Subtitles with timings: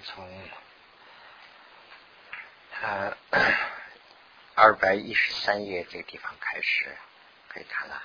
[0.00, 0.28] 从
[2.80, 3.16] 呃
[4.54, 6.96] 二百一十三页这个地方开始
[7.48, 8.02] 可以看了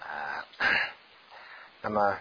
[0.00, 0.44] 啊。
[1.80, 2.18] 那么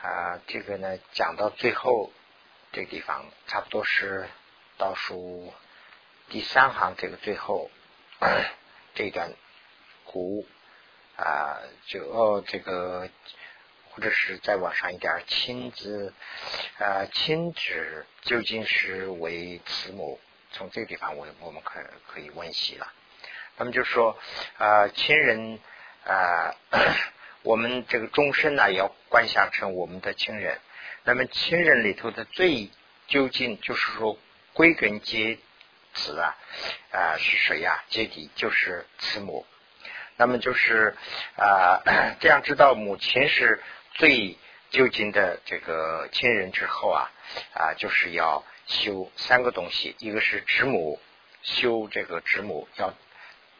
[0.00, 2.12] 啊，这个呢讲到最后
[2.72, 4.28] 这个地方，差不多是
[4.78, 5.52] 倒数
[6.28, 7.70] 第三行这个最后
[8.94, 9.32] 这段
[10.04, 10.46] 古
[11.16, 13.08] 啊，就哦这个。
[13.94, 16.14] 或者是再往上一点，亲子
[16.78, 20.18] 啊，亲子究竟是为慈母？
[20.54, 22.90] 从这个地方，我我们可可以温习了。
[23.56, 24.18] 那么就说
[24.58, 25.58] 啊，亲人
[26.04, 26.54] 啊，
[27.44, 30.58] 我们这个终身呢，要观想成我们的亲人。
[31.04, 32.70] 那么亲人里头的最
[33.08, 34.18] 究竟，就是说
[34.54, 35.38] 归根结
[35.92, 36.36] 子啊
[36.92, 37.84] 啊是谁呀？
[37.88, 39.46] 结底就是慈母。
[40.16, 40.94] 那么就是
[41.36, 41.82] 啊，
[42.20, 43.62] 这样知道母亲是。
[43.94, 44.38] 最
[44.70, 47.10] 究竟的这个亲人之后啊
[47.54, 50.98] 啊，就是要修三个东西，一个是知母，
[51.42, 52.94] 修这个知母，要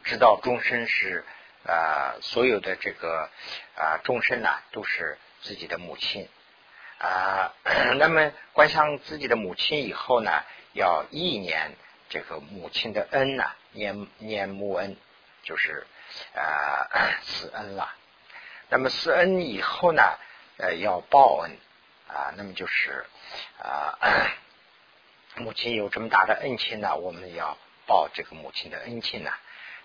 [0.03, 1.23] 知道终身是
[1.65, 3.29] 啊，所有的这个
[3.75, 6.27] 啊终身呐都是自己的母亲
[6.97, 7.53] 啊。
[7.97, 11.75] 那么观想自己的母亲以后呢，要意念
[12.09, 14.97] 这个母亲的恩呐，念念母恩，
[15.43, 15.85] 就是
[16.35, 16.89] 啊
[17.23, 17.93] 慈恩了。
[18.69, 20.01] 那么施恩以后呢，
[20.57, 21.57] 呃，要报恩
[22.07, 23.05] 啊，那么就是
[23.59, 23.99] 啊，
[25.37, 29.31] 母亲有这么大的恩情呢，我们要报这个母亲的恩情呢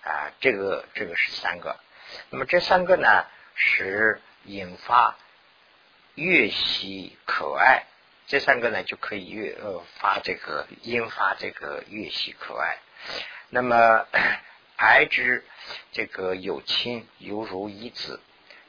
[0.03, 1.77] 啊，这个这个是三个。
[2.31, 5.15] 那么这三个呢，是引发
[6.15, 7.85] 越喜可爱，
[8.25, 12.79] 这三个呢就可以越呃发这个引发这个越喜可爱。
[13.49, 14.07] 那么
[14.77, 15.45] 爱之
[15.91, 18.19] 这个有亲犹如一子。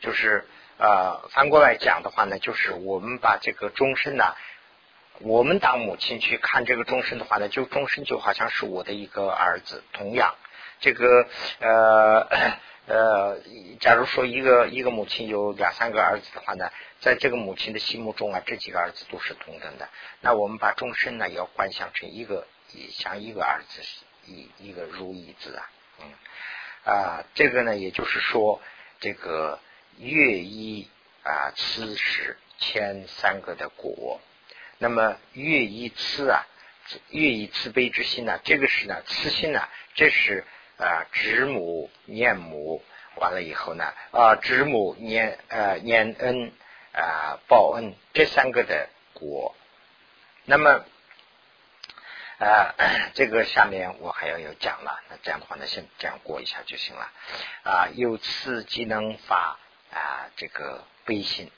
[0.00, 0.44] 就是
[0.78, 4.34] 呃，反过来讲的话呢，就是我们把这个终身呢，
[5.18, 9.84] 我们当母亲去看这个终身的话呢，就终身就好像是我的一个儿子。
[9.92, 10.34] 同样，
[10.80, 11.26] 这个
[11.60, 12.26] 呃
[12.86, 13.40] 呃，
[13.78, 19.86] 假如说一个一个母亲有两三个儿子的话呢，在这个母亲的心目中啊，这几个儿子都是同等的。
[20.22, 22.46] 那我们把终身呢，要观想成一个
[22.90, 23.82] 像一个儿子
[24.24, 26.12] 一一个如意子啊，嗯
[26.90, 28.62] 啊，这个呢，也就是说
[28.98, 29.58] 这个。
[30.00, 30.88] 乐一
[31.22, 34.20] 啊，慈是前三个的果。
[34.78, 36.46] 那么乐一慈啊，
[37.10, 38.40] 乐一慈悲之心呢？
[38.42, 39.68] 这个是呢，慈心呢？
[39.94, 40.42] 这是
[40.78, 42.82] 啊，知母念母，
[43.16, 46.52] 完了以后呢啊，知母念呃念恩
[46.94, 49.54] 啊报恩这三个的果。
[50.46, 50.82] 那么
[52.38, 52.74] 啊，
[53.12, 54.98] 这个下面我还要有讲了。
[55.10, 57.12] 那这样的话呢，先这样过一下就行了
[57.64, 57.88] 啊。
[57.94, 59.58] 有慈即能发。
[59.92, 61.50] 啊，这个悲心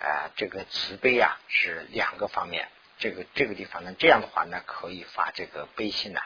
[0.00, 2.68] 啊，这个慈悲啊，是两个方面。
[2.98, 6.20] 这个这个地方呢，这样的话呢，可以发这个悲心呐。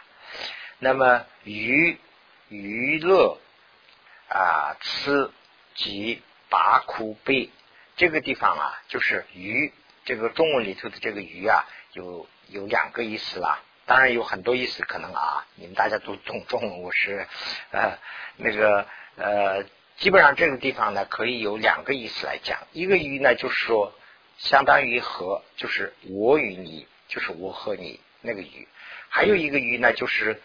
[0.78, 1.98] 那么娱
[2.48, 3.38] 娱乐
[4.28, 5.30] 啊，吃
[5.74, 7.50] 及拔苦悲，
[7.96, 9.72] 这个地方啊，就是娱。
[10.04, 13.60] 这个中文里头的这个娱啊，有有两个意思啦。
[13.86, 17.26] 当然有很多意思，可能啊，你们大家都懂中文，我是
[17.70, 17.98] 呃
[18.36, 19.64] 那个呃。
[19.98, 22.68] 基本上这个地方呢，可以有两个意思来讲。
[22.72, 23.92] 一个语呢，就是说，
[24.36, 28.68] 相当于和，就是我与你，就是我和你那个语；
[29.08, 30.40] 还有一个语呢，就是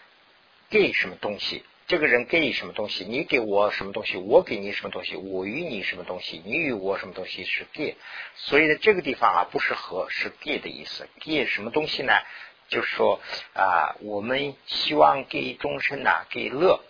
[0.70, 7.96] 给什么东西，这个人给什么东西，你给我什么东西，我给你什么东西，我与你什么东西，你与我什么东西是给。
[8.34, 11.08] 所以呢，这个地方啊，不是和，是给的意思。
[11.20, 12.12] 给什么东西呢？
[12.66, 13.20] 就是说
[13.52, 16.80] 啊，我们希望给终身呐，给乐。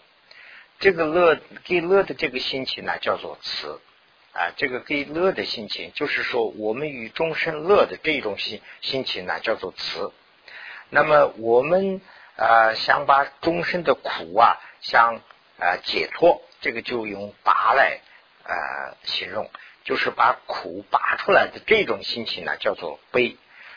[0.78, 3.80] 这个乐给乐的这个心情呢，叫做慈
[4.32, 4.52] 啊。
[4.56, 10.12] 这个给乐的心情，就是说我们与众生乐的这种心心情呢，叫做慈。
[10.90, 12.00] 那么我们
[12.36, 15.20] 啊，想把终身的苦啊，想
[15.58, 18.00] 啊解脱，这个就用拔来
[18.44, 19.50] 啊形容，
[19.84, 23.36] 就是把苦拔出来的这种心情呢，叫做悲。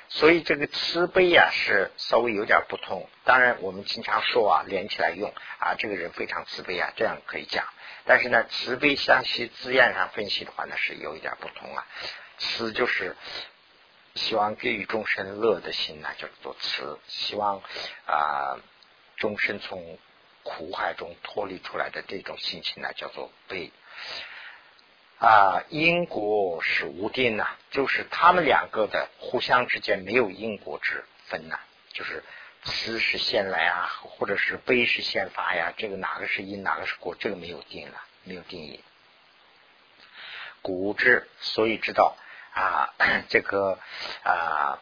[0.10, 7.66] 所以这个慈悲呀是稍微有点不同，当然我们经常说啊连起来用啊，这个人非常慈悲啊，这样可以讲。
[8.06, 11.86] 但是呢，慈悲相系字眼上分析的话呢，是有一点不同啊。
[12.38, 13.18] 慈就是
[14.16, 17.62] 希望给予众生乐的心呢，叫做慈；希望
[18.06, 18.58] 啊
[19.18, 20.00] 众生从
[20.44, 23.72] 苦海中脱离出来的这种心情呢，叫做悲。
[25.20, 31.60] 啊，因果是无定呐，就是他们两个的互相之间没有因果之分呐，
[31.92, 32.24] 就是
[32.64, 38.84] 慈是先来啊，或者是悲是先发呀，这个哪个是因，哪个是果，这个没有定了，没有定义。
[40.62, 42.16] 古之所以知道
[42.54, 42.94] 啊，
[43.30, 43.80] 这个
[44.24, 44.80] 啊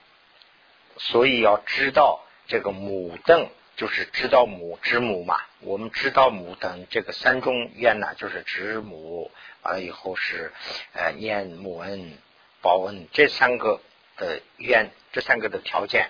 [0.97, 5.39] 所以要知道这个母灯，就是知道母知母嘛。
[5.59, 9.31] 我们知道母等这个三种愿呢，就是知母，
[9.61, 10.51] 完了以后是
[10.93, 12.17] 呃念母恩、
[12.61, 13.81] 报恩这三个
[14.17, 16.09] 的愿，这三个的条件，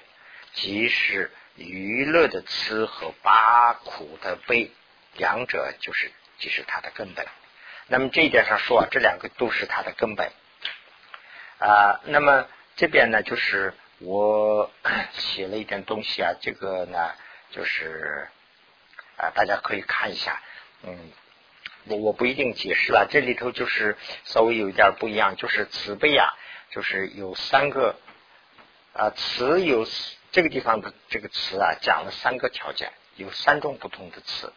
[0.53, 4.71] 即是娱乐的慈和八苦的悲，
[5.13, 7.25] 两者就是即是它的根本。
[7.87, 10.31] 那么这一点上说啊，这两个都是它的根本
[11.59, 12.01] 啊。
[12.05, 14.69] 那么这边呢，就是我
[15.13, 17.13] 写了一点东西啊，这个呢
[17.55, 18.27] 就是
[19.15, 20.41] 啊，大家可以看一下。
[20.83, 21.11] 嗯，
[21.85, 26.33] 我我不一定解释了，这里头就是稍微有一点不一样，就是慈悲啊，
[26.71, 27.95] 就是有三个
[28.93, 29.87] 啊，慈有
[30.31, 34.51] 这个地方的这个词啊，讲了三个条件，有三种不同的词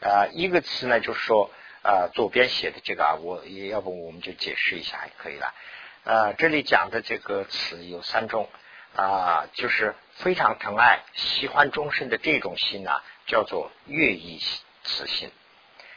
[0.00, 1.50] 啊，一个词呢就是说。
[1.82, 5.54] 啊，左边写的这个啊，我也要不我们就解释一下就可以了。
[6.02, 8.50] 啊，这里讲的这个词有三种
[8.96, 12.90] 啊，就是非常疼爱、喜欢终身的这种心呢，
[13.26, 14.40] 叫做乐意
[14.82, 15.30] 慈心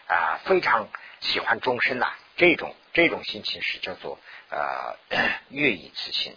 [0.08, 0.90] 啊，非常
[1.22, 4.20] 喜欢终身呐，这种这种心情是叫做
[4.50, 4.98] 呃
[5.50, 6.36] 乐意慈心。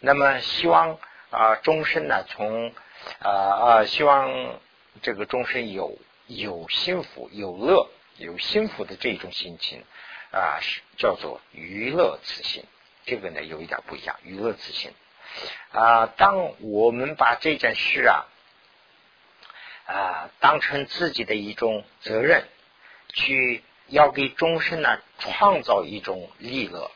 [0.00, 0.98] 那么希望
[1.30, 2.72] 啊终身呢，从
[3.20, 4.60] 啊啊希望
[5.02, 7.88] 这个终身有有幸福有乐。
[8.18, 9.84] 有幸福的这种心情
[10.32, 12.64] 啊，是叫做娱乐慈心。
[13.04, 14.16] 这个呢，有一点不一样。
[14.22, 14.90] 娱乐慈心
[15.72, 18.24] 啊，当我们把这件事啊
[19.86, 22.48] 啊当成自己的一种责任，
[23.12, 26.90] 去要给终身呢创造一种利乐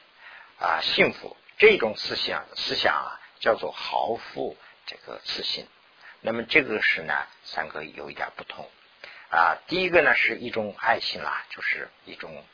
[0.58, 4.56] 啊幸福，这种思想思想啊叫做豪富
[4.86, 5.66] 这个自信。
[6.20, 8.68] 那么这个是呢，三个有一点不同。
[9.30, 12.44] 啊，第一个呢是一种爱心啦，就是一种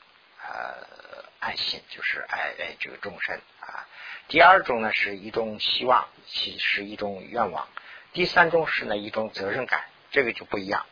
[0.46, 3.86] 呃爱心，就是爱爱这个众生啊。
[4.26, 7.68] 第二种呢是一种希望，是是一种愿望。
[8.12, 10.84] 第三种是呢一种责任感，这个就不一样。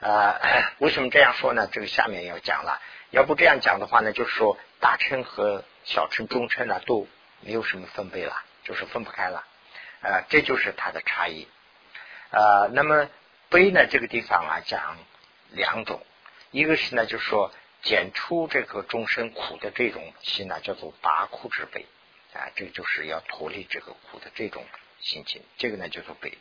[0.00, 0.40] 呃，
[0.80, 1.68] 为什么这样说呢？
[1.70, 2.80] 这个下面要讲了。
[3.10, 7.06] 要不这样讲的话呢，就是说大乘和小乘、中乘呢都
[7.42, 9.44] 没有什么分别了，就是分不开了。
[10.00, 11.46] 呃，这就是它的差异。
[12.30, 13.10] 呃，那么
[13.50, 14.96] 悲呢这个地方啊讲。
[15.52, 16.00] 两种，
[16.52, 21.86] 一个是呢，就是说减除这个众生苦的这种心呢，叫做拔苦之悲
[22.34, 24.64] 啊，这就是要脱离这个苦的这种
[25.00, 26.38] 心情，这个呢叫做悲，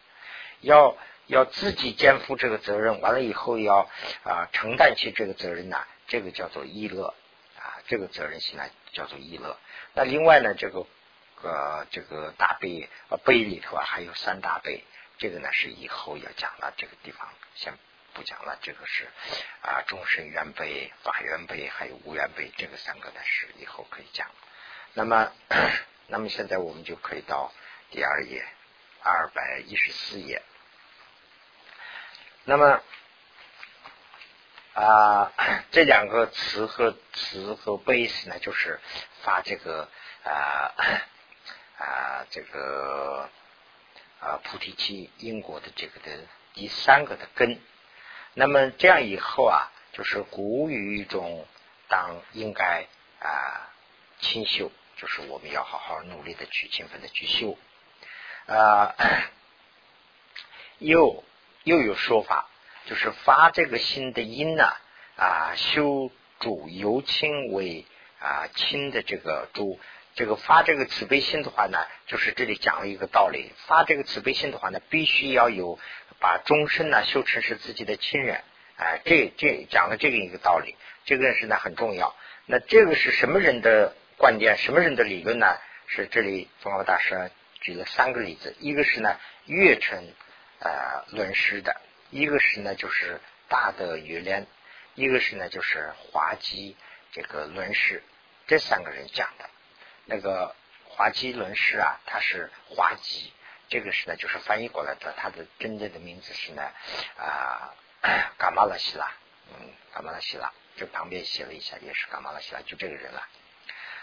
[0.62, 0.98] 要
[1.28, 3.90] 要自己肩负这个责任，完了以后要
[4.24, 7.14] 啊承担起这个责任呢，这个叫做意乐。
[7.62, 8.64] 啊，这个责任心呢
[8.94, 9.58] 叫做意乐。
[9.94, 10.88] 那另外呢，这个
[11.44, 14.86] 呃这个大悲啊悲里头啊还有三大悲，
[15.18, 17.74] 这个呢是以后要讲了，这个地方先。
[18.14, 19.08] 不讲了，这个是
[19.62, 24.28] 啊，众生缘悲、法缘悲，还有无缘悲，这个三个呢是以后可以讲。
[24.94, 25.32] 那么，
[26.08, 27.54] 那么现在我们就可以到
[27.92, 28.46] 第二页，
[29.04, 30.42] 二百一十四页。
[32.44, 32.82] 那么
[34.74, 35.32] 啊，
[35.72, 38.80] 这两个词和词和悲思呢，就是
[39.24, 39.90] 发这个
[40.24, 40.74] 啊
[41.78, 43.30] 啊这个
[44.20, 47.62] 啊菩提期因果的这个的第三个的根。
[48.40, 51.46] 那么这样以后啊，就是古语中
[51.90, 52.88] 当应该
[53.20, 53.70] 啊
[54.22, 57.58] 清修，就是我们要好好努力的去勤奋的去修
[58.48, 58.96] 啊。
[60.80, 61.26] 又
[61.66, 62.48] 又有说法，
[62.86, 64.72] 就是发这个心的因呢
[65.18, 67.86] 啊，修主由清为
[68.22, 69.78] 啊清的这个主，
[70.16, 75.80] 这个发这个慈悲心的话呢，就是这里讲了一个道理，发这个慈悲心的话呢，必须要有。
[76.22, 78.44] 把终身呢修成是自己的亲人，
[78.76, 80.76] 哎，这这讲了这个一个道理，
[81.06, 82.14] 这个是呢很重要。
[82.46, 84.58] 那这个是什么人的观点？
[84.58, 85.48] 什么人的理论呢？
[85.88, 90.12] 是这里宗华大师举了三个例子，一个是呢月成
[90.60, 94.46] 呃论师的，一个是呢就是大德月莲，
[94.96, 96.76] 一个是呢就是华基
[97.14, 98.04] 这个论师，
[98.46, 99.50] 这三个人讲的。
[100.10, 103.32] 那个华基论师啊，他是华基。
[103.70, 106.64] 这个是呢，就是翻译过来的，他的真正的名字是呢
[107.18, 107.76] 啊，
[108.40, 109.12] 嘎玛拉希拉，
[109.54, 113.28] 嗯，嘎玛拉希拉，这旁边写了一下，也是嘎玛拉希拉，就这个人了。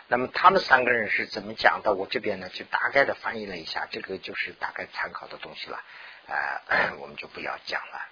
[0.06, 1.92] 那么他们三个人是怎么讲的？
[1.92, 5.82] 我这边呢就大概的翻译了一下，这个就是大概参考的东西了，
[6.28, 6.62] 啊，
[7.02, 8.08] 我们就不要讲了。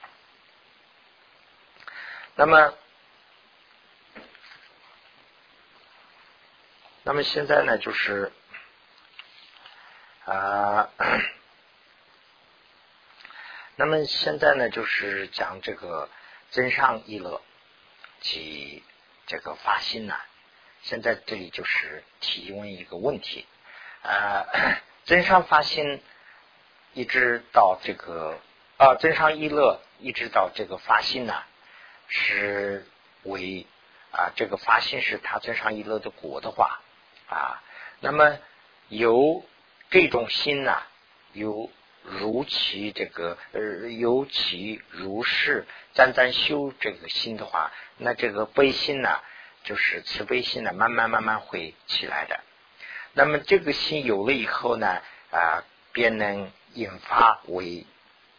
[2.34, 2.74] 那么，
[7.04, 8.32] 那么现在呢，就是
[10.24, 10.88] 啊。
[13.76, 16.08] 那么现在呢，就是讲这个
[16.50, 17.42] 增上一乐
[18.20, 18.84] 及
[19.26, 20.14] 这个发心呢。
[20.82, 23.46] 现在这里就是提问一个问题，
[24.02, 24.46] 呃，
[25.04, 26.00] 增上发心
[26.92, 28.38] 一直到这个
[28.76, 31.42] 啊增上一乐，一直到这个发心呢，
[32.06, 32.86] 是
[33.24, 33.66] 为
[34.12, 36.80] 啊这个发心是他增上一乐的果的话
[37.34, 37.62] 啊，
[38.00, 38.38] 那么
[38.88, 39.44] 由
[39.90, 40.82] 这种心呢，
[41.32, 41.70] 由
[42.02, 43.60] 如其这个呃
[43.90, 49.20] 由其如是沾沾修这个心的话，那这个悲心呢，
[49.64, 52.40] 就是慈悲心呢，慢慢慢慢会起来的。
[53.12, 56.50] 那么这个心有了以后呢，啊，便能。
[56.76, 57.86] 引发为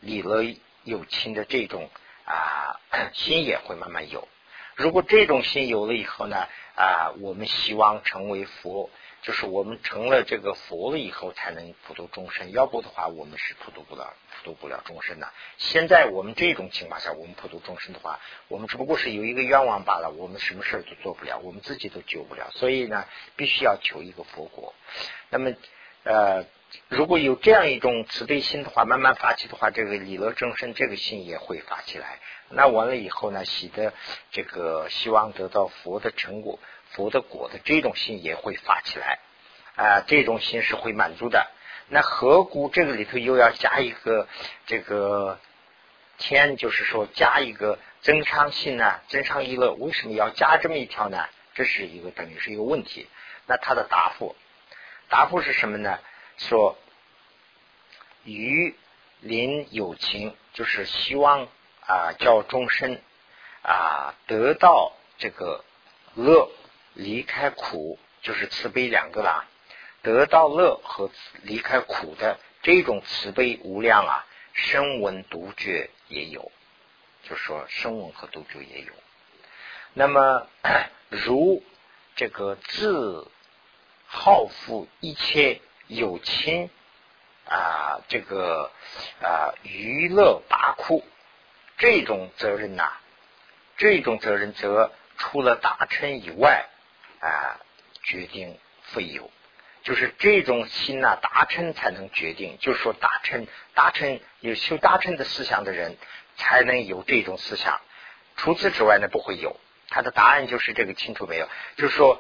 [0.02, 0.44] 离了
[0.84, 1.90] 有情的这种
[2.26, 2.82] 啊
[3.14, 4.28] 心也会慢慢有。
[4.76, 8.90] 如果这种心有了以后呢啊，我们希望成为佛，
[9.22, 12.52] 就是我们成了这个佛了以后才能普度众生。
[12.52, 15.32] 要不的话，我们是普度不了普度不了众生的。
[15.58, 22.52] 现在我们这种情况下，我们普度众生的话，我们只不过是有一个愿望罢了，我们什么事都做不了，我们自己都救不了。
[22.52, 23.06] 所以呢，
[23.38, 24.74] 必须要求一个佛果。
[25.30, 25.54] 那么
[26.04, 26.46] 呃。
[26.88, 32.20] 如果有这样一种慈悲心的话，慢慢发起的话，这个理乐众生这个心也会发起来。
[32.50, 33.94] 那完了以后呢，喜的
[34.32, 36.60] 这个希望得到佛的成果、
[36.92, 39.20] 佛的果的这种心也会发起来
[39.76, 41.48] 啊，这种心是会满足的。
[41.88, 44.28] 那何故这个里头又要加一个
[44.66, 45.40] 这个
[46.18, 49.02] 天，就是说加一个增上心呢？
[49.08, 51.26] 增上一乐为什么要加这么一条呢？
[51.54, 53.08] 这是一个等于是一个问题。
[53.48, 54.36] 那他的答复，
[55.10, 56.00] 答复是什么呢？
[56.38, 56.78] 说
[58.24, 58.76] 与
[59.22, 61.48] 邻有情，就是希望
[61.88, 63.00] 啊，叫众生
[63.64, 65.64] 啊得到这个
[66.16, 66.50] 乐，
[66.94, 69.46] 离开苦，就是慈悲两个啦。
[70.02, 71.10] 得到乐和
[71.44, 76.52] 离开苦的这种慈悲无量啊，声闻独觉也有，
[77.24, 78.94] 就说声闻和独觉也有。
[79.94, 80.48] 那么
[81.10, 81.64] 如
[82.16, 83.32] 这个自
[84.06, 85.62] 好负一切。
[85.88, 86.70] 有亲
[87.48, 88.72] 啊，这个
[89.22, 91.06] 啊娱乐拔库
[91.78, 92.92] 这种责任呐，
[93.78, 96.66] 这种责任则除了大臣以外
[97.20, 97.60] 啊，
[98.02, 99.30] 决定非有，
[99.84, 105.98] 就是这种心呐，大臣才能决定，就是说大臣大臣有修大臣的思想的人
[106.36, 107.80] 才能有这种思想，
[108.38, 109.60] 除此之外呢，不会有。
[109.88, 111.48] 他的答案就是这个清楚没有？
[111.78, 112.20] 就是说。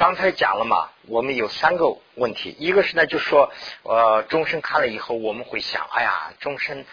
[0.00, 3.52] 刚才讲了嘛，我们有三个问题，一个是呢，就是说，
[3.82, 6.86] 呃，众生看了以后，我们会想，哎呀，众生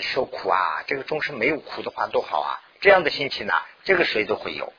[0.00, 4.72] 受苦啊，这个众生没有苦的话多好啊，这样的心情呢，这个谁都会有。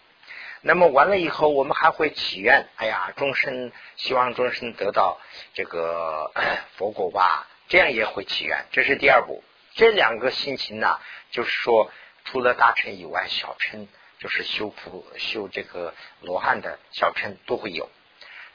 [0.61, 5.19] 那么完了以后，我们还会祈愿，哎呀，众生希望众生得到
[5.53, 6.31] 这个
[6.77, 8.65] 佛果吧，这样也会祈愿。
[8.71, 9.43] 这是第二步，
[9.75, 11.91] 这两个心情呢，就是说，
[12.23, 13.89] 除了大乘以外，小乘。
[14.23, 17.89] 就是修普修这个罗汉的小乘都会有，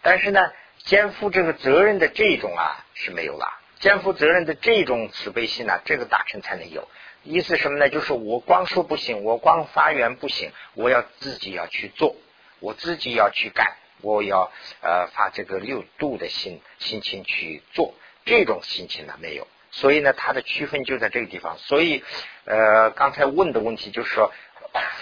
[0.01, 3.61] 但是呢，肩负这个责任的这种啊是没有了。
[3.79, 6.89] 肩负责任的这种慈悲心呢，这个大乘才能有。
[7.23, 7.91] 意思什么呢？
[7.91, 12.17] 就是我光说不行，我光发愿不行，我要自己要去做，
[12.61, 17.93] 我自己要去干，我要呃发这个六度的心心情去做，
[18.25, 19.47] 这种心情呢没有。
[19.71, 21.59] 所以呢，它的区分就在这个地方。
[21.59, 22.03] 所以
[22.47, 24.33] 呃，刚才问的问题就是说。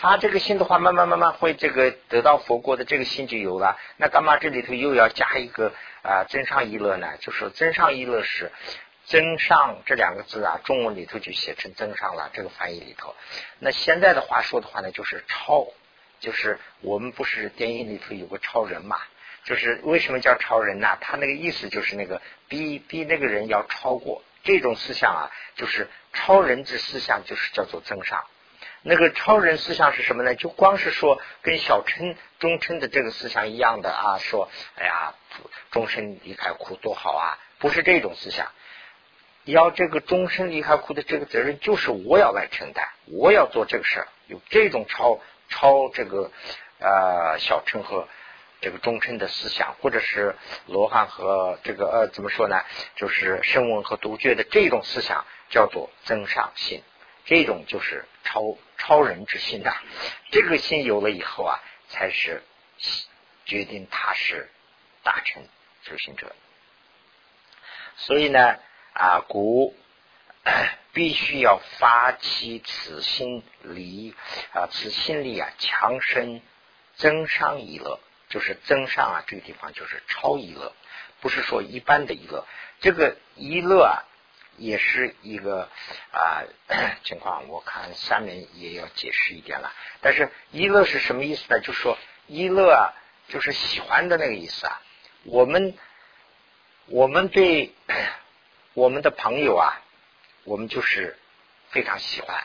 [0.01, 3.79] 发这个心的话，慢慢慢慢会这个得到佛果的这个心就有了。
[3.97, 7.17] 那干嘛这里头又要加一个啊增上一乐呢？
[7.21, 8.53] 就是增上一乐是
[9.05, 12.31] 增上这两个字啊，中文里头就写成增上了。
[12.33, 13.15] 这个翻译里头，
[13.59, 15.67] 那现在的话说的话呢，就是超，
[16.21, 18.99] 就是我们不是电影里头有个超人嘛？
[19.45, 20.99] 就是为什么叫超人呢？
[21.01, 28.25] 他那个意思就是那个比比那个人要超过这种思想啊，就是超人之思想，就是叫做增上。
[28.89, 30.37] 那个超人思想是什么呢？
[30.37, 35.13] 就光是说跟小乘、中乘的这个思想一样的啊，说哎呀，
[35.73, 38.47] 终身离开苦多好啊，不是这种思想。
[39.43, 44.09] 要这个终身离开苦的这个责任，就是我要来承担，我要做这个事儿。
[44.29, 46.31] 有这种超超这个
[46.79, 48.07] 呃小乘和
[48.61, 52.61] 这个中乘的思想，或者是罗汉和这个呃怎么说呢？
[52.95, 56.85] 就是声闻和独觉的这种思想，叫做增上心。
[57.27, 59.73] 这种就是超超人之心呐，
[60.31, 62.43] 这个心有了以后啊，才是
[63.45, 64.49] 决定他是
[65.03, 65.49] 大臣
[65.83, 66.35] 修行者。
[67.97, 68.57] 所以呢
[68.95, 69.77] 啊，古
[70.95, 74.15] 必须要发起此心力
[74.53, 76.41] 啊，此心力啊，强身
[76.95, 80.73] 增伤一乐，就是增上啊，这个地方就是超一乐，
[81.21, 82.47] 不是说一般的一乐，
[82.81, 84.05] 这个一乐啊。
[84.59, 85.69] 也是一个
[86.13, 86.45] 啊
[87.05, 89.73] 情况，我看下面也要解释一点了。
[90.01, 91.61] 但是一乐是什么意思呢？
[91.61, 92.95] 就说一乐啊，
[93.29, 94.81] 就是喜欢的那个意思啊。
[95.25, 95.75] 我们
[96.87, 97.75] 我们对
[98.75, 99.83] 我们的朋友啊，
[100.45, 101.19] 我们就是
[101.71, 102.45] 非常喜欢。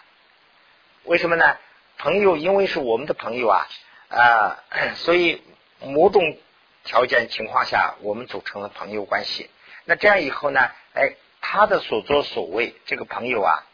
[1.03, 1.57] 为什么呢？
[1.97, 3.67] 朋友因为是我们的朋友啊
[4.09, 4.63] 啊，
[4.97, 5.43] 所以
[5.79, 6.37] 某种
[6.83, 9.49] 条件情况下，我们组成了朋友关系。
[9.85, 10.71] 那这样以后呢？
[10.93, 13.65] 哎，他的所作所为，这个朋友啊，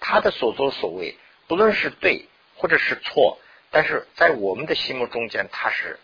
[0.00, 3.38] 他的所作所为，不论是对或者是错，
[3.70, 5.98] 但是在我们的心目中间，他是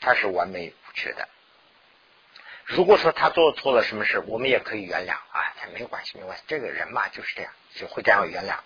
[0.00, 1.28] 他是完美无缺的。
[2.64, 8.58] 如果说他做错了什么事，我们也可以原谅啊，他没有关系，没有关系，这个人嘛就是这样，就会这样原谅。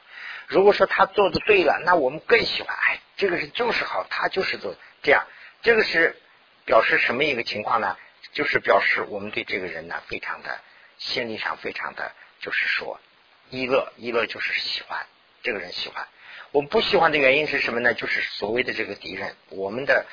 [0.47, 5.25] 如果说他做的对了，那我们更喜欢，哎，这个人就是好，他就是做这样，
[5.63, 6.21] 这个是
[6.67, 7.97] 表示什么一个情况呢？
[8.35, 10.61] 就是表示我们对这个人呢，非常的
[10.99, 13.01] 心理上非常的，就是说
[13.49, 15.07] 一乐，一乐就是喜欢
[15.43, 16.07] 这个人喜欢。
[16.51, 17.95] 我们不喜欢的原因是什么呢？
[17.95, 20.07] 就是所谓的这个敌人，我们的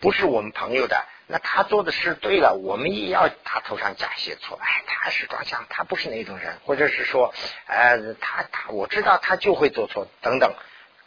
[0.00, 1.06] 不是我们朋友的。
[1.28, 4.58] 那他做的事对了，我们也要他头上加些错。
[4.60, 7.32] 哎，他是装相，他不是那种人，或者是说，
[7.66, 10.54] 呃，他他我知道他就会做错等等，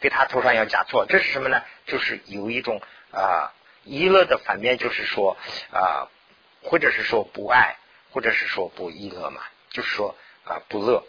[0.00, 1.62] 给他头上要加错，这是什么呢？
[1.86, 2.80] 就是有一种
[3.10, 3.52] 啊，
[3.84, 5.36] 一乐的反面就是说
[5.70, 6.08] 啊。
[6.64, 7.76] 或者是说不爱，
[8.10, 11.04] 或者是说不依乐嘛，就是说啊不乐，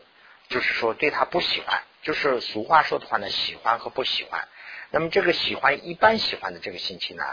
[0.50, 4.48] 就是说对他不喜欢，就是俗话说的话呢，喜欢和不喜欢。
[4.92, 7.24] 那么这个喜欢，一般喜欢的这个心情呢，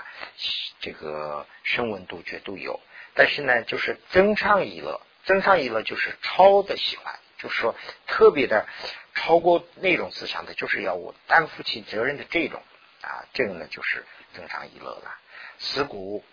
[0.81, 2.81] 这个声闻独觉都有。
[3.14, 7.75] 但是呢，就是增上一乐，增上一乐就是超的喜欢，就是说
[8.07, 8.67] 特别的
[9.14, 12.62] 超过那种思想的，就是要我担负起责任的这种
[13.02, 15.19] 啊，这个呢就是增上一乐了。
[15.59, 16.25] 思古。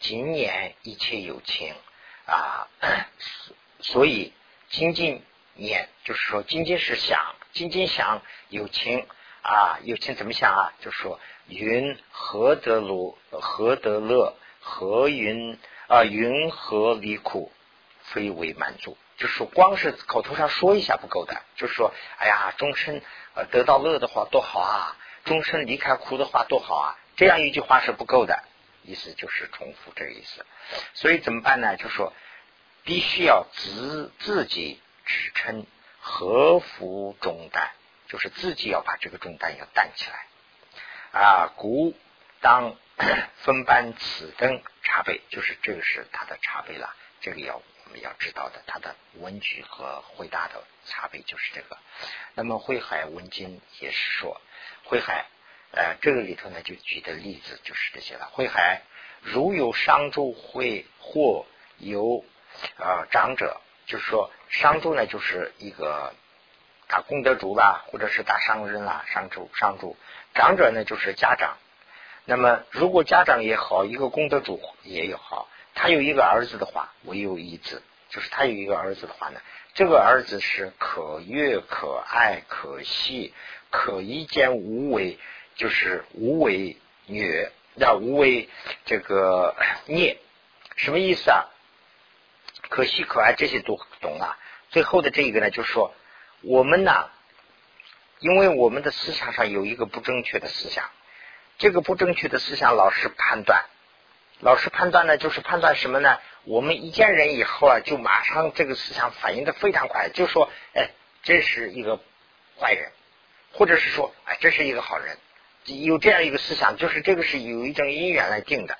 [0.00, 1.74] 今年一切有情
[2.26, 2.68] 啊，
[3.80, 4.32] 所以
[4.68, 5.22] 精进
[5.54, 9.06] 念就是说精进是想，精进想有情
[9.42, 10.72] 啊，有情怎么想啊？
[10.80, 13.16] 就是说云何得如？
[13.30, 14.36] 何得乐？
[14.60, 16.04] 何云啊？
[16.04, 17.50] 云何离苦？
[18.02, 18.96] 非为满足。
[19.16, 23.02] 就是说光是口头上说一下不够的，就是说哎呀，终身
[23.34, 28.44] 呃得到乐的话多好啊，终身离开苦的话多好啊，这样一句话是不够的。
[28.86, 30.46] 意思就是重复这个意思，
[30.94, 31.76] 所以怎么办呢？
[31.76, 32.12] 就说
[32.84, 35.66] 必须要自自己支撑
[36.00, 37.70] 和服重担，
[38.08, 41.52] 就是自己要把这个重担要担起来啊。
[41.56, 41.94] 古
[42.40, 42.76] 当
[43.38, 46.94] 分班此灯茶杯，就是这个是他的茶杯了。
[47.20, 51.76] 这个要我们要知道的，他的文举和回答的茶杯就是这个。
[52.34, 54.40] 那么慧海文经也是说
[54.84, 55.26] 慧海。
[55.72, 58.28] 呃，这个里头呢，就举的例子就是这些了。
[58.32, 58.82] 慧海
[59.20, 61.44] 如有商周会或
[61.78, 62.24] 有
[62.78, 66.14] 呃长者，就是说商周呢，就是一个
[66.88, 69.96] 大功德主吧，或者是大商人啦，商周商周
[70.34, 71.58] 长者呢，就是家长。
[72.24, 79.40] 那么如果家长也好，一个功德主也有好，他有一个儿子的话，唯有一子，就是他有一个儿子的话呢，
[79.74, 83.34] 这个儿子是可悦、可爱、可惜、
[83.70, 85.18] 可一见无为。
[85.56, 88.48] 就是无为虐，那无为
[88.84, 90.18] 这个 孽，
[90.76, 91.46] 什么意思啊？
[92.68, 94.38] 可惜可爱这些都懂啊。
[94.70, 95.94] 最后的这一个呢，就是说
[96.42, 97.10] 我们呢，
[98.18, 100.90] 因为我们的思想上有一个不正确的思想，
[101.58, 103.64] 这个不正确的思想老是判断，
[104.40, 106.18] 老是判断呢，就是判断什么呢？
[106.44, 110.90] 我们一见人以后啊，就马上这个思想反应的非常快，就说哎，
[111.22, 112.00] 这是一个
[112.58, 112.90] 坏人，
[113.52, 115.16] 或者是说哎，这是一个好人。
[115.66, 118.78] 有这样一个思想，就是这个是有一种因缘来定的。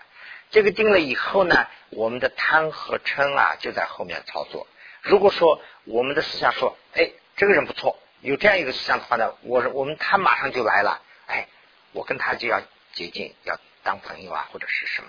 [0.50, 4.68] 这个定了以后呢，我们的贪和嗔啊就在后面操作。
[5.02, 11.48] 如果说我们的思想说，哎，这个人不错，有这样一个思想的话呢，我我们他马上就来了，哎，
[11.92, 12.60] 我跟他就要
[12.92, 15.08] 接近，要当朋友啊，或者是什么。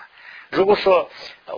[0.50, 1.08] 如果说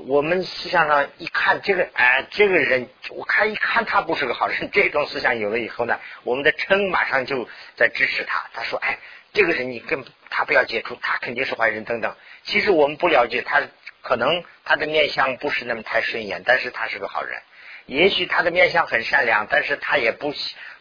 [0.06, 8.50] 我们思想上一看这个，哎，这个人，我看一看他不是个好人，这种思想有了以后呢，我们的嗔马上就在支持他。
[8.52, 8.98] 他说，哎。
[9.32, 12.16] 这个人你跟他不要接触，他肯定是坏人等等。
[12.42, 13.62] 其实我们不了解他，
[14.02, 17.40] 可能他的面相不是那么太顺眼，但是他是个好人。
[17.86, 20.34] 也许他的面相很善良，但是他也不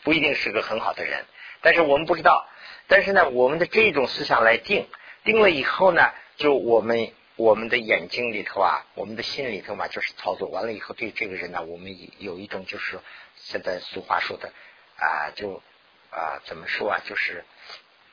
[0.03, 1.25] 不一定是个很好的人。
[1.61, 2.47] 但是我们不知道。
[2.87, 4.87] 但是呢，我们的这种思想来定，
[5.23, 12.99] 定了以后呢，就我们我们的眼睛里头啊，我们的心里头嘛，就是操作完了以后，对这个人呢，我们有一种就是
[13.35, 14.51] 现在俗话说的
[14.97, 15.61] 啊，就
[16.09, 17.45] 啊怎么说啊，就是。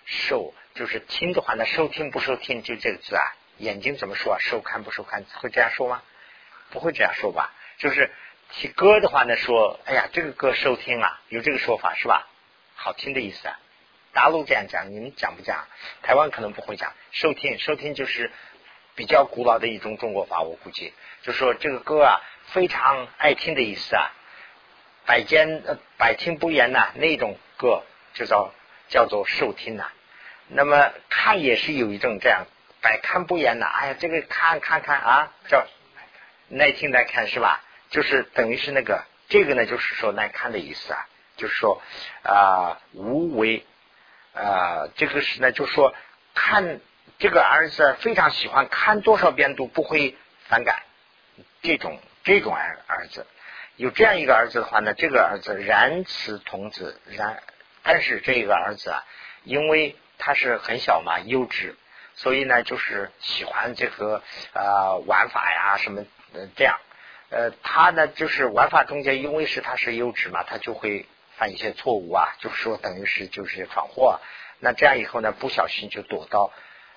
[0.07, 3.23] 受就是听的话呢，收听不收听就这个字啊。
[3.59, 4.38] 眼睛怎么说啊？
[4.38, 6.03] 收看不收看会这样说吗？
[6.71, 7.53] 不会这样说吧？
[7.79, 8.11] 就是
[8.53, 12.27] 听歌的话呢，说哎呀，这个歌收听啊，有这个说法是吧？
[12.75, 13.59] 好听的意思啊。
[14.12, 15.66] 大陆这样讲，你们讲不讲？
[16.03, 16.92] 台湾可能不会讲。
[17.12, 18.31] 收听收听就是
[18.95, 20.92] 比较古老的一种中国话，我估计
[21.23, 22.21] 就说这个歌啊，
[22.53, 24.12] 非常爱听的意思啊。
[25.07, 25.62] 百间
[25.97, 27.83] 百听不厌呐，那种歌
[28.14, 28.53] 就叫
[28.88, 29.88] 叫做受听呐。
[30.49, 32.46] 那么看也是有一种这样
[32.81, 35.66] 百看不厌呐，哎呀，这个看看看啊，叫
[36.49, 37.62] 耐听耐看是吧？
[37.90, 41.83] 就是等于是那个这个呢，就是说耐看的意思啊，就是说
[42.22, 43.64] 啊无为。
[44.38, 45.94] 啊，这个是呢，就说
[46.35, 46.81] 看
[47.18, 50.14] 这个儿子非常喜欢看多少遍都不会
[50.46, 50.83] 反感，
[51.62, 53.27] 这种这种儿儿子。
[53.77, 57.42] 有这样一个儿子的话呢，这个儿子然慈童子然，
[57.87, 59.05] 但是这个儿子啊，
[59.44, 61.77] 因为他是很小嘛，幼稚，
[62.16, 66.05] 所以呢，就是喜欢这个呃玩法呀什么
[66.57, 66.81] 这样，
[67.31, 74.20] 呃，他呢就是玩法中间，因为是他是幼稚嘛，他就会犯一些错误啊，就是说等于是就是闯祸，
[74.59, 76.51] 那这样以后呢，不小心就躲到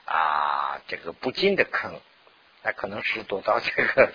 [0.06, 2.02] 啊这个不进的坑，
[2.63, 4.12] 那可能是躲到这个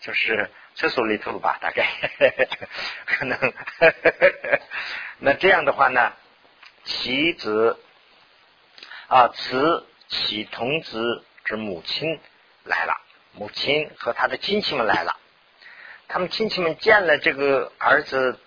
[0.00, 1.86] 就是厕所里头吧，大概
[3.06, 3.52] 可能，
[5.18, 6.12] 那这样的话呢？
[6.84, 7.78] 其子
[9.08, 12.18] 啊，此其童子之母亲
[12.64, 12.94] 来了，
[13.32, 15.18] 母亲和他的亲戚们来了。
[16.06, 18.40] 他们亲戚们见了这个儿子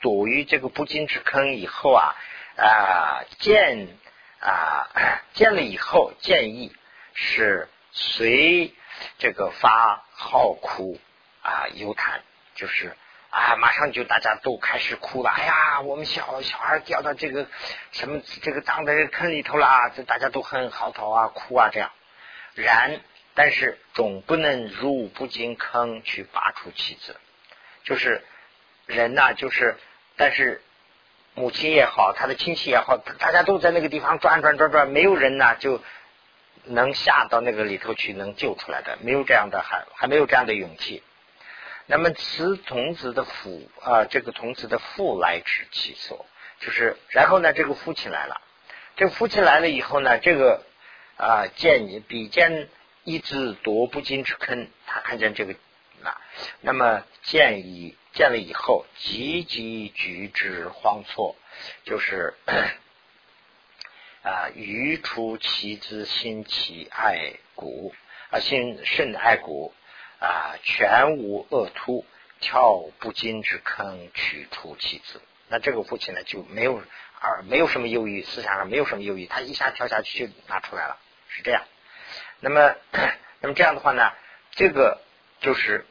[0.00, 2.14] 躲于这个不金之坑以后啊
[2.56, 3.88] 啊，见
[4.40, 6.76] 啊见了以后建议
[7.14, 8.74] 是随
[9.18, 10.98] 这个发号哭
[11.42, 12.22] 啊犹谈，
[12.54, 12.96] 就是。
[13.28, 13.56] 啊！
[13.56, 15.28] 马上就大家都开始哭了。
[15.28, 17.46] 哎呀，我们小小孩掉到这个
[17.92, 19.90] 什么这个脏的坑里头啦！
[19.94, 21.90] 这大家都很嚎啕啊，哭啊这样。
[22.54, 22.98] 然，
[23.34, 27.16] 但是总不能入不进坑去拔出妻子。
[27.84, 28.24] 就是
[28.86, 29.76] 人呐，就是
[30.16, 30.62] 但是
[31.34, 35.82] 母亲也好，他的亲戚也好，大家都在那个地方转转转转，没有人呐就
[36.66, 41.02] 能下到那个里头去能救出来的，没有这样的还还没有这样的勇气。
[41.86, 46.26] 那么，此童子的父啊，这个童子的父来之其所，
[46.58, 48.40] 就是然后呢，这个父亲来了，
[48.96, 50.64] 这个父亲来了以后呢，这个
[51.16, 52.68] 啊见你比见
[53.04, 55.54] 一只夺不进之坑，他看见这个
[56.02, 56.20] 啊，
[56.60, 61.36] 那么见以见了以后，急急举之慌错，
[61.84, 62.34] 就是
[64.26, 67.94] 啊，余出其之心其爱古
[68.30, 69.72] 啊，心甚爱古。
[70.18, 72.06] 啊，全无恶突，
[72.40, 75.20] 跳不进之坑，取出其子。
[75.48, 76.82] 那这个父亲呢，就没有
[77.20, 81.62] 而没有什么犹豫，思想上没有什么犹豫，他一下跳下去就拿出来了，是这样。
[82.40, 82.74] 那么，
[83.42, 84.10] 那么这样的话呢，
[84.52, 85.02] 这个
[85.40, 85.84] 就是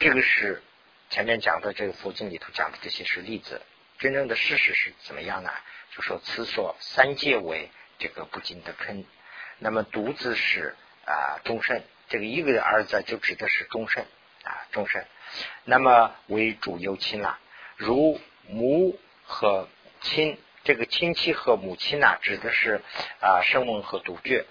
[0.00, 0.60] 这个是
[1.08, 3.62] 前面讲的这个佛经里头讲的这些是例子，
[4.00, 5.52] 真正的事实是怎么样呢？
[6.02, 9.04] 说此所三界为这个不进的坑，
[9.58, 11.82] 那么独自是啊终身。
[12.08, 14.02] 这个一个儿子就指的是终身
[14.42, 15.04] 啊，终身。
[15.64, 17.38] 那么为主有亲了，
[17.76, 19.68] 如母和
[20.00, 22.80] 亲，这个亲戚和母亲呢，指的是
[23.20, 24.46] 啊生翁和独绝。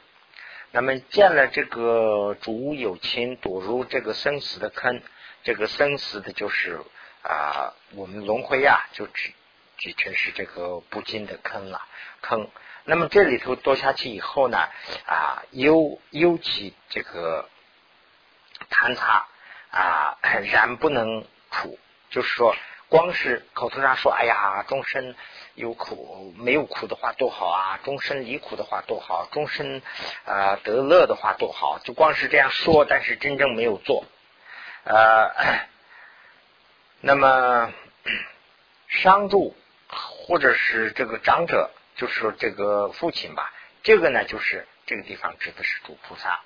[0.71, 5.01] 那么见了这个主有亲躲入这个生死的坑，
[5.43, 6.81] 这个生死的就是
[7.23, 9.31] 啊我们轮回呀，就指
[9.78, 11.82] 指成是这个不尽的坑了
[12.22, 12.50] 坑。
[12.84, 14.58] 那么这里头多下去以后呢，
[15.06, 17.50] 啊，尤尤其这个
[18.70, 19.28] 贪擦
[19.72, 21.78] 啊，然不能苦，
[22.10, 22.56] 就是说，
[22.88, 25.16] 光是口头上说，哎呀，终身
[25.56, 29.82] 有苦，没有苦的话多好啊，终身离苦的话多好，终身
[30.24, 34.06] 啊得乐的话多好，就光是这样说，但是真正没有做，
[34.86, 35.68] 呃，
[37.02, 37.74] 那么
[38.88, 39.58] 商住
[39.89, 41.71] 或者是这个长者。
[41.95, 46.41] 就是说这个父亲吧，这个呢就是这个地方指的是主菩萨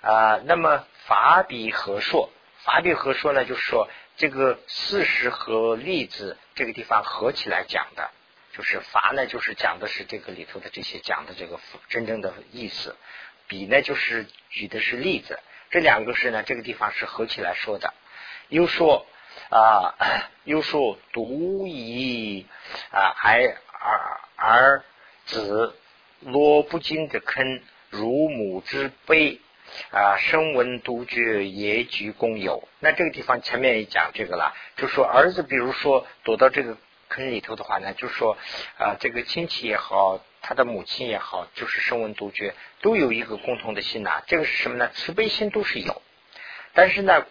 [0.00, 0.40] 啊。
[0.46, 2.30] 那么法比和说，
[2.64, 8.10] 法比和说呢，就是说这个事实和例子这个地方合起来讲的，
[8.54, 12.96] 就是法呢就是讲的是这个里头的这些讲的这个真正的意思，
[13.48, 17.92] 比呢就是举的是例子，这两个是呢这个地方是合起来说的。
[18.48, 19.06] 又说
[19.50, 19.94] 啊，
[20.44, 22.46] 又说独以
[22.90, 23.56] 啊还。
[23.88, 24.84] 而儿
[25.26, 25.76] 子
[26.20, 29.40] 落不进的坑，如母之悲
[29.92, 32.68] 啊，声闻独绝也举共有。
[32.80, 36.76] 那这个地方前面也讲这个了，就说儿子，比如说躲到这个
[37.08, 38.36] 坑里头的话呢，就说
[38.78, 44.24] 啊，这个亲戚也好，他的母亲也好，就是声闻独觉都有一个共同的心呐。
[44.26, 44.88] 这个是什么呢？
[44.94, 46.02] 慈悲心都是有，
[46.74, 47.24] 但是呢，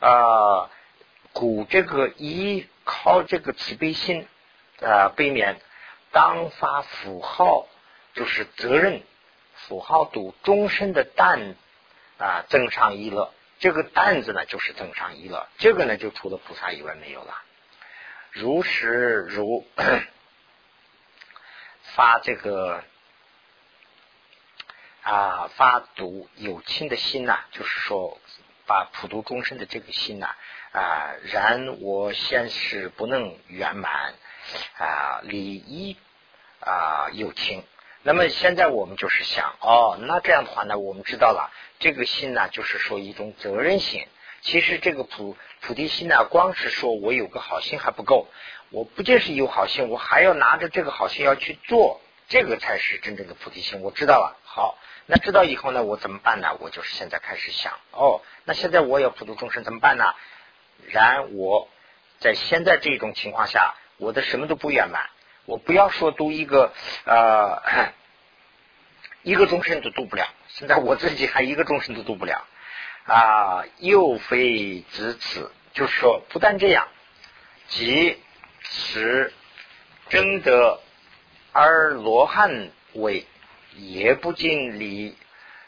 [0.00, 0.70] 啊，
[1.34, 4.26] 古这个依靠这个慈悲心
[4.80, 5.56] 啊，悲悯。
[6.12, 7.66] 当发符号
[8.14, 9.02] 就是责任，
[9.56, 11.56] 符号度终身的担
[12.18, 17.42] 啊，增上一乐，这个担子呢就是增上一乐，这个呢就除了菩萨以外没有了。
[18.30, 19.66] 如实如
[21.96, 22.84] 发这个
[25.02, 28.20] 啊发度有亲的心呐，就是说
[28.66, 30.28] 把普度众生的这个心呐
[30.72, 34.14] 啊，然我现实不能圆满
[34.78, 35.96] 啊，礼一
[36.60, 37.64] 啊有情。
[38.02, 44.06] 那么现在我们就是想哦，那这样的话呢，我们知道了这个心呢，就是说一种责任心。
[44.42, 48.28] 其实这个菩菩提心呢，光是说我有个好心还不够，
[48.68, 53.80] 我不仅是有好心，我还要拿着这个好心要去做，这个才是真正的菩提心。
[53.80, 56.56] 我知道了，好，那知道以后呢，我怎么办呢？
[56.60, 60.14] 我就是现在开始想哦，那现在我要普度众生怎么办呢？
[60.88, 61.68] 然我
[62.20, 65.10] 在现在这种情况下，我的什么都不圆满。
[65.46, 66.72] 我不要说度一个
[67.04, 67.62] 呃
[69.22, 72.46] 一个众生都度不了，现在我自己还一个众生都度不了
[73.04, 73.64] 啊！
[73.78, 76.88] 又非只此，就是说不但这样，
[77.68, 78.18] 即
[78.62, 79.34] 使
[80.08, 80.80] 真得
[81.52, 83.26] 而罗汉为，
[83.76, 85.16] 也不尽利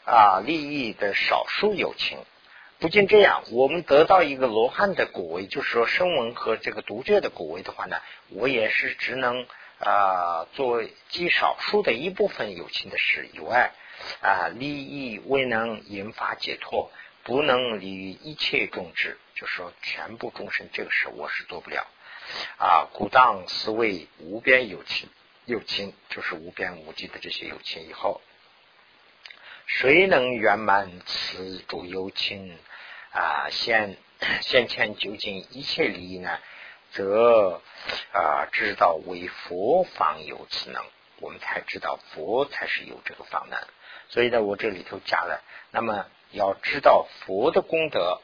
[0.05, 2.17] 啊利益的少数友情。
[2.79, 7.97] 不仅这样，我们得到一个罗汉的果位，就是说声闻和这个独觉的果位的话呢，
[8.29, 9.45] 我也是只能。
[9.79, 13.73] 啊，做极少数的一部分友情的事以外，
[14.23, 16.89] 啊，利益未能引发解脱，
[17.21, 21.85] 不能利于一切众志，就是说全部众生这个事我是做不了。
[22.57, 25.09] 啊，故当思维无边有情，
[25.47, 28.19] 有情就是无边无际的这些有情以后，
[29.65, 32.59] 谁能圆满此诸有情
[33.13, 33.47] 啊？
[33.49, 33.95] 现
[34.41, 36.37] 现前究竟一切利益呢？
[36.91, 37.61] 则
[38.11, 40.83] 啊，知道为佛方有此能，
[41.21, 43.57] 我们才知道佛才是有这个方能。
[44.09, 48.21] 所以呢，我这里头加了，那么要知道佛的功德，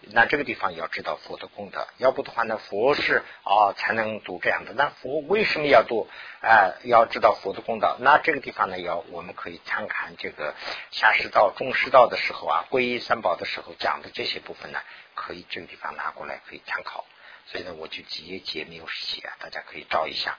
[0.00, 4.72] 那这个地方要知道佛的功德，要不的话呢，佛是啊才能读这样的。
[4.72, 6.08] 那佛为什么要读？
[6.42, 7.96] 啊，要知道佛的功德。
[7.98, 10.54] 那这个地方呢，要我们可以参看这个
[10.92, 14.78] 下士道、中士道的时候啊，皈依三宝的时候讲的这些部分呢，
[15.14, 17.04] 可以这个地方拿过来可以参考。
[17.46, 20.38] 所以呢，我就节节没有写，大家可以照一下。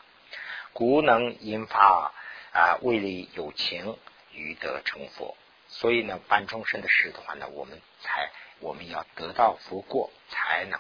[0.72, 2.14] 故能引发
[2.54, 3.98] 啊，为利有情，
[4.32, 5.36] 于得成佛。
[5.70, 10.80] 所以呢，办众生的事的话呢，我们才我们要得到佛过，才能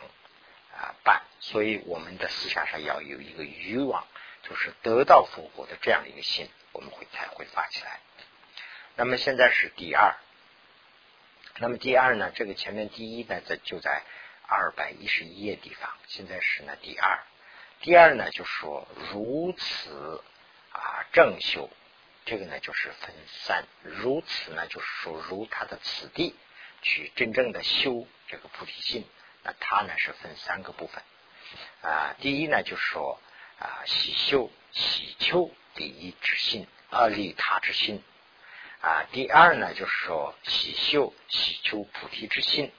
[0.73, 1.23] 啊办。
[1.39, 4.05] 所以我们的思想上要有一个欲望，
[4.43, 7.99] 就是得到佛过的这样的一个心，我们会才会发起来。
[8.95, 10.15] 那么现在是第二，
[11.59, 14.03] 那么第二呢，这个前面第一呢，在就在。
[14.49, 17.19] 二百一十一页地方，现在是呢第二，
[17.81, 20.23] 第二呢就是说如此
[20.71, 21.69] 啊正修，
[22.23, 26.33] 这个呢就是分三，如此呢就是说如他的此地
[26.81, 29.05] 去真正的修这个菩提心，
[29.43, 31.03] 那它呢是分三个部分。
[31.81, 33.19] 啊，第一呢就是说
[33.59, 38.03] 啊喜修喜求第一之心啊利他之心。
[38.81, 42.71] 啊，第二呢就是说喜修喜求菩提之心。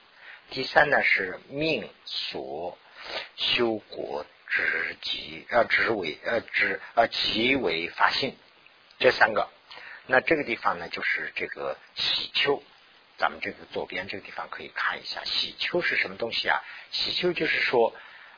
[0.49, 2.77] 第三呢是命所
[3.35, 8.35] 修果之极呃之为呃之呃极为法性
[8.97, 9.49] 这三个，
[10.07, 12.63] 那这个地方呢就是这个喜求，
[13.19, 16.59] 咱们这个左边这个地方可以看一下喜求是什么东西啊？
[16.89, 17.93] 喜求就是说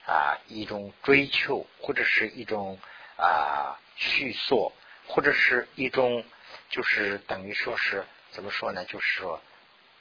[0.05, 2.79] 啊一种追求或者是一种
[3.15, 4.73] 啊续索
[5.07, 6.25] 或者是一种
[6.69, 8.83] 就是等于说是怎么说呢？
[8.83, 9.41] 就是说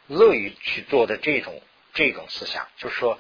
[0.09, 1.63] 乐于去做的这种。
[1.93, 3.19] 这种思想，就是说，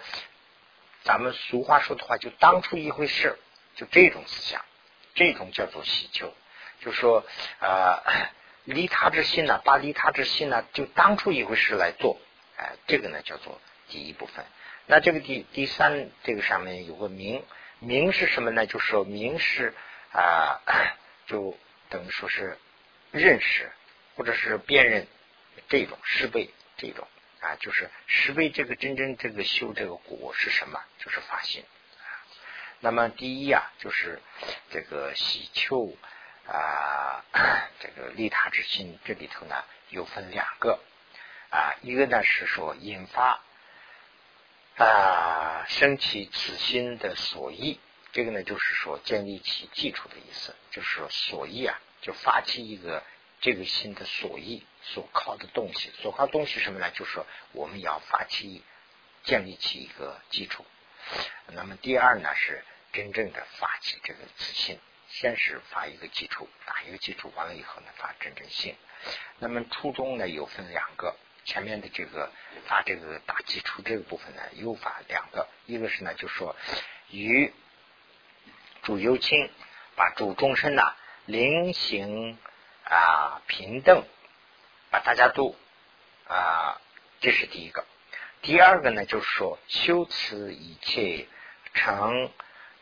[1.02, 3.36] 咱们俗话说的话，就当初一回事，
[3.74, 4.64] 就这种思想，
[5.16, 6.32] 这种叫做喜求，
[6.80, 7.26] 就是说
[7.58, 8.00] 呃，
[8.70, 12.18] 利他之心呢，把利他之心呢，就当出一回事来做，
[12.56, 14.44] 哎，这个呢叫做第一部分。
[14.86, 17.44] 那这个第第三这个上面有个名，
[17.78, 18.66] 名是什么呢？
[18.66, 19.74] 就是说名是
[20.12, 20.60] 啊，
[21.26, 21.56] 就
[21.88, 22.58] 等于说是
[23.10, 23.70] 认识
[24.16, 25.06] 或者是辨认
[25.68, 27.06] 这种识别这种。
[27.40, 30.78] 啊，就是十为这个真正这个修这个果是什么？
[30.98, 31.64] 就是发心。
[32.80, 34.20] 那么第一啊，就是
[34.70, 35.96] 这个喜求
[36.52, 37.24] 啊，
[37.80, 40.80] 这个利他之心，这里头呢又分两个
[41.50, 43.40] 啊，一个呢是说引发
[44.76, 47.78] 啊升起此心的所依，
[48.12, 53.02] 这个呢就是说建立起基础的意思，就是说所依啊，就发起一个。
[53.42, 56.90] 这个心的所依所靠的东西，所靠东西什么呢？
[56.90, 58.62] 就是说我们要发起
[59.24, 60.66] 建立起一个基础。
[61.46, 64.78] 那么第二呢，是真正的发起这个自信，
[65.10, 68.76] 先是发一个基础，打一个基础，完了以后呢，发真正性。
[69.38, 72.30] 那么初中呢，又分两个，前面的这个
[72.68, 76.54] 打这个打基础这个部分呢，又发两个，一个是呢，就说
[77.10, 77.52] 与
[78.82, 79.50] 主有情，
[79.96, 80.94] 把主众生呐，
[81.26, 82.38] 灵行
[82.84, 84.04] 啊平等，
[84.90, 85.56] 把大家都
[86.28, 86.80] 啊，
[87.20, 87.84] 这是第一个。
[88.42, 91.26] 第二个呢，就是说修持一切
[91.74, 92.30] 成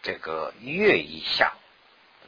[0.02, 1.57] 这个乐意相。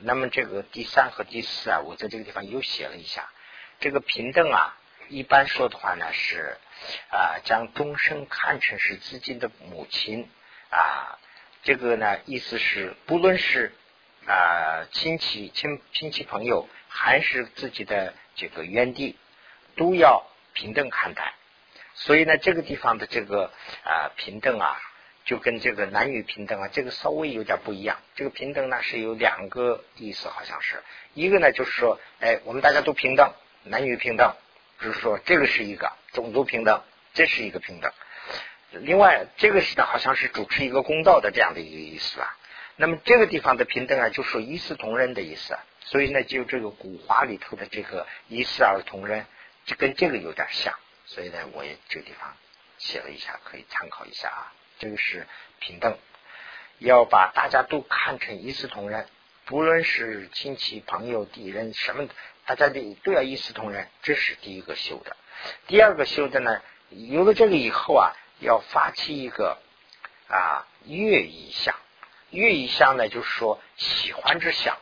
[0.02, 3.30] 那么这个第三和第四啊，我在这个地方又写了一下。
[3.78, 4.76] 这个平等啊，
[5.08, 6.58] 一般说的话呢是
[7.10, 10.28] 啊，将终生看成是自己的母亲
[10.70, 11.18] 啊。
[11.62, 13.72] 这个呢意思是，不论是
[14.26, 19.18] 啊亲戚亲亲戚朋友，还是自己的这个原地，
[19.76, 21.34] 都要平等看待。
[21.94, 23.52] 所以呢，这个地方的这个
[23.84, 24.80] 啊平等啊，
[25.30, 28.00] 就跟这个男女平等啊，这个稍微有点不一样。
[28.16, 30.82] 这个平等呢是有两个意思，好像是
[31.14, 34.34] 一个呢就是说，哎，我们大家都平等，男女平等，
[34.80, 36.82] 就是说这个是一个种族平等，
[37.14, 37.92] 这是一个平等。
[38.72, 42.36] 另外，这个是呢好像是主持一个公道的这样的一个意思啊。
[42.74, 45.56] 那么这个地方的平等啊，就说一视同仁的意思。
[45.84, 49.24] 所以呢，就这个古话里头的这个一视而同仁，
[49.64, 50.74] 就跟这个有点像。
[51.06, 52.34] 所以呢，我也这个地方
[52.78, 54.52] 写了一下，可以参考一下啊。
[54.80, 55.28] 这个是
[55.60, 55.96] 平等，
[56.78, 59.06] 要把大家都看成一视同仁，
[59.44, 62.08] 不论是亲戚、朋友、敌人什么，
[62.46, 63.86] 大家的都要一视同仁。
[64.02, 65.16] 这是第一个修的。
[65.68, 69.58] 第二个修的呢，有了这个以后啊，要发起一个
[70.28, 71.76] 啊乐意相。
[72.30, 74.76] 乐意相呢，就是说喜欢之相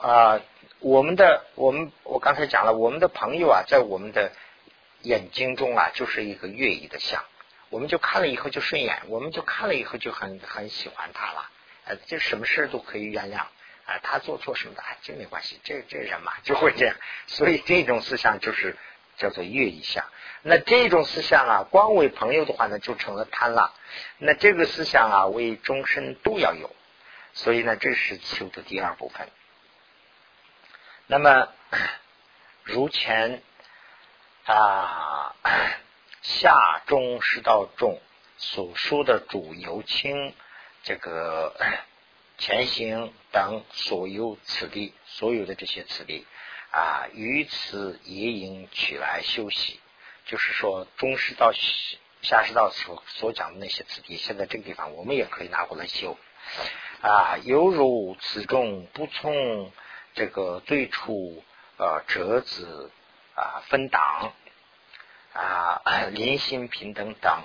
[0.00, 0.40] 啊。
[0.78, 4.30] 我们的我们我刚才讲了，我们的朋友啊，在我们的。
[5.02, 7.22] 眼睛中啊，就是一个乐意的像，
[7.70, 11.50] 我们就看了以后就顺眼，我们就看了以后就很很喜欢他了，
[11.84, 13.38] 呃，就什么事都可以原谅，
[13.84, 18.76] 啊，他做错什么的，这没关系，这这人嘛 就会这样，所以这种思想就是
[19.16, 20.04] 叫做乐意相。
[20.42, 23.74] 那这种思想啊，光为朋友的话呢，就成了贪了。
[24.18, 26.74] 那这个思想啊，为终身都要有，
[27.32, 29.28] 所以呢，这是修的第二部分。
[31.06, 31.48] 那么
[32.62, 33.42] 如前。
[34.48, 35.34] 啊，
[36.28, 38.00] 下中师道中
[38.36, 40.34] 所说的主由清
[40.82, 41.54] 这个
[42.36, 46.26] 前行等所有此地，所有的这些此地
[46.72, 49.78] 啊，于此也应取来休息。
[50.26, 51.52] 就是说，中师道、
[52.22, 56.18] 下师道所所讲的那些此地，现在这个地方我们也可以拿过来修
[57.02, 57.38] 啊。
[57.44, 59.70] 犹如此中不从
[60.14, 61.44] 这个最初
[61.78, 62.90] 呃折子。
[63.38, 64.32] 啊，分党
[65.36, 67.42] 啊， 连心平等等，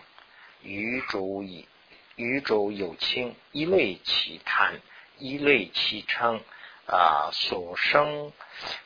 [0.61, 1.67] 宇宙以
[2.15, 4.79] 宇宙有情，一类其贪，
[5.17, 6.41] 一类其称
[6.87, 8.31] 啊，所生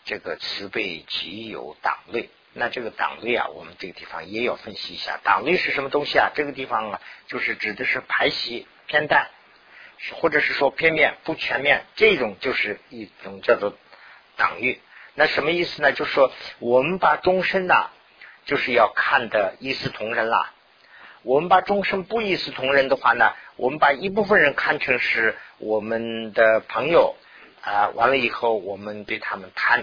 [0.05, 2.29] 这个慈悲即有党类。
[2.57, 6.31] 那这个党类啊，我们这个地方也要分析一下，党类是什么东西啊？
[6.33, 9.29] 这个地方啊，就是指的是排稀偏淡，
[10.21, 13.77] 或者是说片面不全面，这种就是一种叫做
[14.37, 14.79] 党域。
[15.15, 15.91] 那什么意思呢？
[15.91, 17.89] 就是说，我们把终身呐，
[18.45, 20.53] 就是要看的一视同仁啦。
[21.23, 27.15] 我们把终身不一视同仁的话呢，我们把一部分人看成是我们的朋友
[27.61, 29.81] 啊，完了以后我们对他们贪；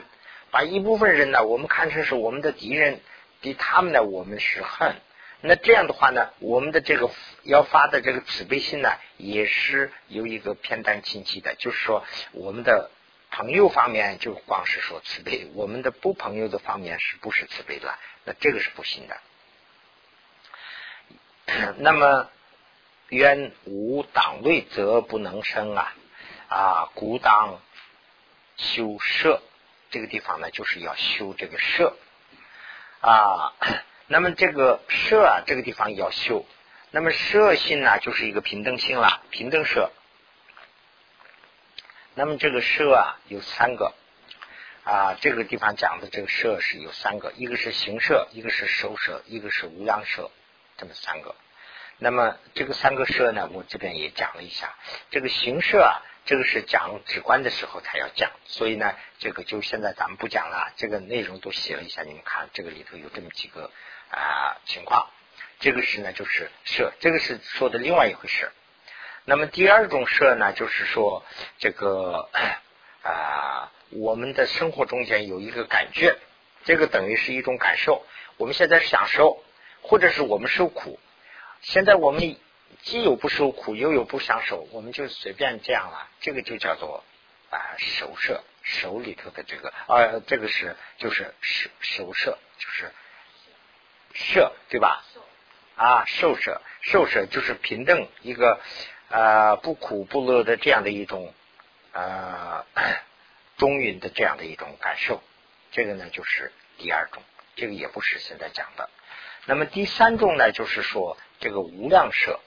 [0.51, 3.01] 把一部分人呢，我们看成是我们的敌人，
[3.40, 4.94] 对他们呢，我们是恨。
[5.40, 7.11] 那这样的话呢，我们的这个
[7.42, 12.90] 要发的这个慈悲心呢，也是有一个偏淡亲戚的，就是说我们的。
[13.33, 17.99] 朋友方面就光是说慈悲，我们的不朋友的方面是不是慈悲的？
[18.25, 19.16] 那这个是不行的。
[21.79, 22.29] 那么
[23.09, 25.95] 冤无党位则不能生啊
[26.49, 27.59] 啊，故当
[28.59, 29.42] 修舍。
[29.90, 31.97] 这个地方呢，就是要修这个舍
[33.01, 33.55] 啊。
[34.07, 36.45] 那么这个舍啊，这个地方要修。
[36.90, 39.90] 那么舍心呢，就是一个平等心了，平等舍。
[42.15, 43.95] 那么这个舍啊有三个
[44.85, 50.31] 啊，这个地方讲的这个舍是有三个，一个是行舍，一个是受舍，一个是无量舍，
[50.77, 51.35] 这么三个。
[51.99, 54.75] 那么这个三个舍呢，我这边也讲了一下。
[55.11, 60.73] 这个行舍啊，这个是讲直观的时候才要讲，所以呢，这个就现在咱们不讲了。
[60.77, 63.71] 这个内容都写了一下，你们看这个里头有这么几个
[64.11, 65.09] 啊情况。
[65.61, 68.51] 这个是呢，就是舍，这个是说的另外一回事。
[69.25, 71.25] 那么第二种舍呢，就是说
[71.59, 72.29] 这个
[73.03, 76.16] 啊，我们的生活中间有一个感觉，
[76.64, 78.05] 这个等于是一种感受。
[78.37, 79.43] 我们现在享受，
[79.83, 80.99] 或者是我们受苦。
[81.61, 82.37] 现在我们
[82.83, 86.09] 既有不受苦，又有不享受，我们就随便这样了。
[86.20, 87.05] 这个就叫做
[87.51, 92.93] 啊手舍，手里头的这个啊，这个是就是手手舍，就是
[94.14, 95.05] 舍，对吧？
[95.77, 98.61] 啊，受舍，受舍就是平等一个
[99.13, 101.35] 呃不苦不乐的这样的一种
[101.93, 102.65] 呃
[103.59, 105.23] 中云的这样的一种感受。
[105.71, 107.23] 这个呢就是第二种，
[107.55, 108.89] 这个也不是现在讲的。
[109.45, 112.41] 那么第三种呢，就是说这个无量舍，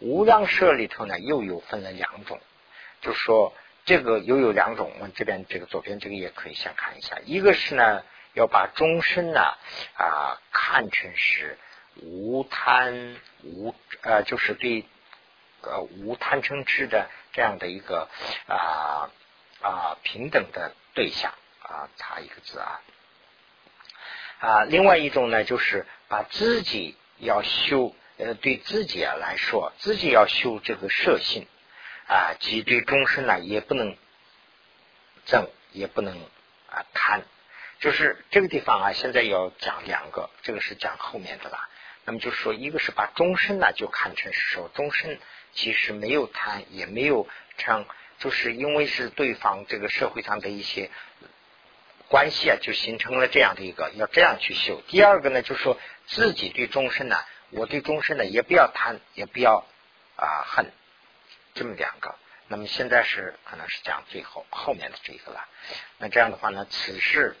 [0.00, 2.40] 无量舍里头呢又有分了两种，
[3.00, 3.52] 就是说
[3.84, 4.90] 这个又有两种。
[4.96, 8.02] 我们这边这个左边这个也可以先看一下，一个是呢
[8.34, 9.40] 要把终身呢
[9.94, 11.58] 啊看成是
[11.96, 14.84] 无贪无呃就是对
[15.62, 18.08] 呃无贪嗔痴的这样的一个
[18.46, 19.10] 啊
[19.60, 21.32] 啊平等的对象
[21.62, 22.80] 啊差一个字啊
[24.40, 25.86] 啊另外一种呢就是。
[26.10, 31.46] 把自己要修，呃，对自己啊来说，自己要修这个摄性
[32.08, 33.94] 啊，即对终身呢也不能
[35.26, 36.18] 正，也不能
[36.70, 37.24] 啊贪，
[37.78, 41.68] 就是这个地方啊，现在要讲两个，这个是讲后面的啦。
[42.08, 45.20] 那么就是说，一个是把终身呢就看成是说，终身
[45.52, 47.28] 其实没有贪，也没有
[47.58, 47.84] 称，
[48.18, 50.90] 就是因为是对方这个社会上的一些。
[52.08, 54.80] 关系啊，就形成了这样的一个要这样去修。
[54.88, 57.18] 第二个呢，就是说自己对终身呢，
[57.50, 59.66] 我对终身呢也不要贪，也不要
[60.16, 60.72] 啊恨，
[61.52, 62.14] 这么两个。
[62.46, 65.46] 那么现在是可能是讲最后后面的这个了。
[65.98, 67.36] 那这样的话呢，此事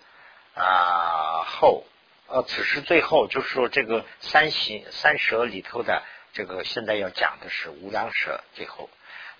[0.54, 1.86] 啊后
[2.28, 6.02] 呃，此时最后就是说这个三行三舍里头的
[6.34, 8.90] 这个现在要讲的是无量舍最后。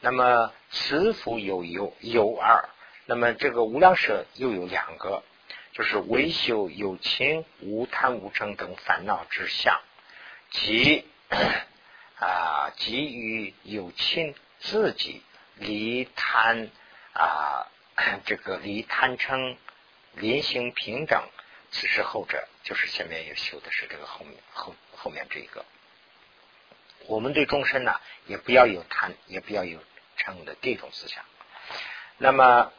[0.00, 2.68] 那么慈福有有有二。
[3.04, 5.22] 那么这个无量舍又有两个，
[5.72, 9.80] 就是唯修有情无贪无嗔等烦恼之相，
[10.50, 11.06] 即
[12.18, 15.22] 啊即于有情自己
[15.56, 16.70] 离贪
[17.14, 17.66] 啊
[18.26, 19.56] 这个离贪嗔
[20.14, 21.22] 临行平等，
[21.70, 25.64] 此时后者就是前面也修的是这个后面后后面这一个，
[27.06, 29.78] 我们对众生呢也不要有贪，也不要有
[30.18, 31.24] 嗔的这种思想。
[32.16, 32.72] 那么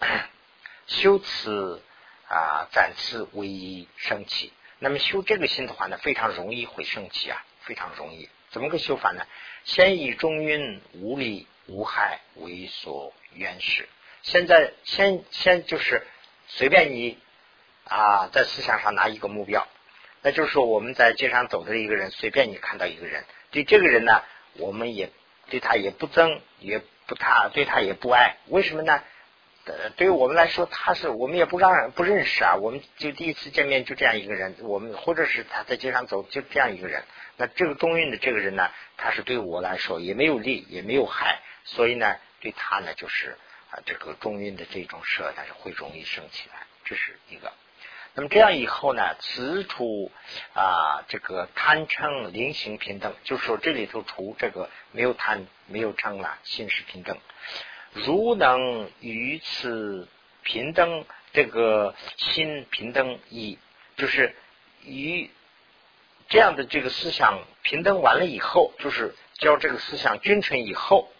[0.87, 1.81] 修此
[2.27, 4.51] 啊，暂时唯一生气。
[4.79, 8.29] 那么修这个心的话呢，非常容易会生气啊，非常容易。
[8.49, 9.25] 怎么个修法呢？
[9.63, 13.87] 先以中庸无利无害为所原始。
[14.23, 16.05] 现在先先就是
[16.47, 17.17] 随便你
[17.89, 19.67] 啊，在思想上拿一个目标，
[20.21, 24.23] 那就是说我们在街上走的一个人，随便你看到一个人，对这个人呢，
[24.53, 25.09] 我们也
[25.49, 29.01] 对他也不憎，也不他对他也不爱，为什么呢？
[29.65, 37.03] 呃对于我们来说，他是我们也不让不认识啊，我们就第一次见面就这样一个人，我们或者是他在街上走就这样一个人，
[37.37, 43.37] 那这个中运的这个人呢，他是对我来说也没有利也没有害，所以呢，对他呢就是
[43.69, 47.51] 啊这个中运的这种舍，但是会容易生起来，这是一个。
[48.15, 50.11] 那么这样以后呢，此处
[50.53, 57.17] 啊这个贪嗔灵行平等，就是说这里头除这个没有贪没有嗔了，心是平等。
[57.93, 60.07] 如能与此
[60.43, 63.57] 平等，这个心平等以，
[63.95, 64.35] 就是
[64.83, 65.29] 与
[66.27, 71.11] 这样的这个思想平等完了以后，就是教这个思想均成以后，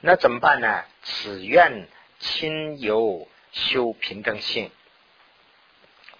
[0.00, 0.84] 那怎么办呢？
[1.02, 1.88] 此愿
[2.18, 4.70] 亲友修平等性，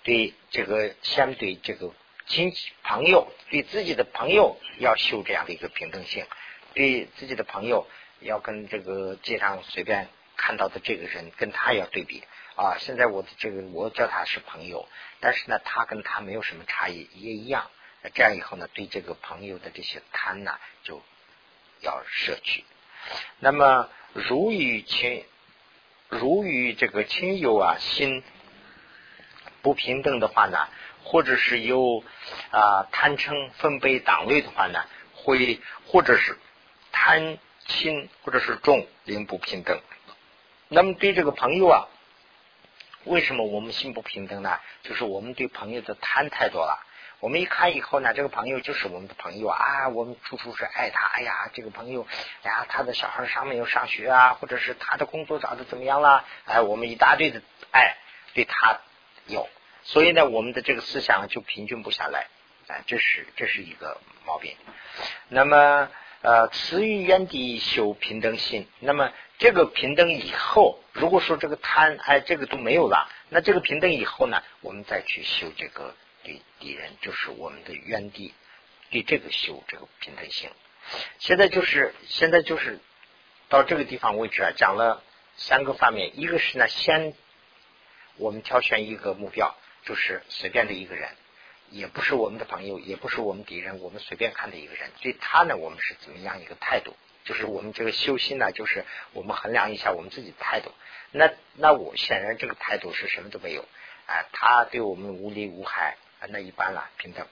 [0.06, 1.92] 对这个相对这个
[2.26, 6.24] 亲戚朋友，对自己的朋友要修这样的一个平等性，
[6.72, 7.86] 对自己的朋友。
[8.20, 12.22] 要跟这个街上随便看到的这个人跟他要对比
[12.54, 12.78] 啊！
[12.78, 14.88] 现在我的这个我叫他是朋友，
[15.20, 17.70] 但是呢，他跟他没有什么差异，也一样。
[18.14, 21.02] 这样以后呢，对这个朋友的这些贪呢，就
[21.82, 22.64] 要舍去。
[23.38, 25.22] 那么，如与亲，
[26.08, 28.24] 如与这个亲友啊心
[29.66, 30.68] 不平等的话呢，
[31.02, 32.04] 或者是有
[32.50, 36.38] 啊贪嗔分贝党类的话呢，会或者是
[36.92, 37.38] 贪。
[37.68, 39.80] 轻或者是重，灵不平等。
[40.68, 41.88] 那么对这个朋友啊，
[43.02, 44.60] 为什么我们心不平等呢？
[44.84, 46.78] 就是我们对朋友的贪太多了。
[47.18, 51.08] 我们一看以后呢，这个朋友就是我们的朋友啊，我们处处是爱他。
[51.08, 52.06] 哎呀，这个朋友，
[52.44, 56.24] 哎呀，他的小孩上面有上学啊，或者是他的工作找的怎么样啦？
[56.44, 57.42] 哎，我们一大堆的
[57.72, 57.96] 爱
[58.32, 58.78] 对他
[59.26, 59.48] 有，
[59.82, 62.28] 所以呢，我们的这个思想就平均不下来。
[62.68, 64.56] 啊，这是这是一个毛病。
[65.28, 65.88] 那么。
[66.22, 78.34] 呃，慈于原地修平等心，那么这个平等以后，如果说这个贪哎这个都没有了，那这个平等以后呢，我们再去修这个对敌人，就是我们的原地
[78.90, 80.50] 对这个修这个平等性。
[81.20, 82.80] 现在就是现在就是
[83.48, 85.04] 到这个地方为止啊，讲了
[85.36, 87.14] 三个方面，一个是呢，先
[88.18, 89.54] 我们挑选一个目标，
[89.84, 91.10] 就是随便的一个人，
[91.70, 94.90] 也不是我们的朋友，也不是我们敌人，我们随便看的一个人。
[95.00, 96.94] 对他呢，我们是怎么样一个态度？
[97.24, 100.70] 就是我们这个修心呢，就是我们衡量一下我们自己的态度。
[101.10, 103.62] 那那我显然这个态度是什么都没有
[104.06, 107.26] 啊，他对我们无利无害啊，那一般了，平等。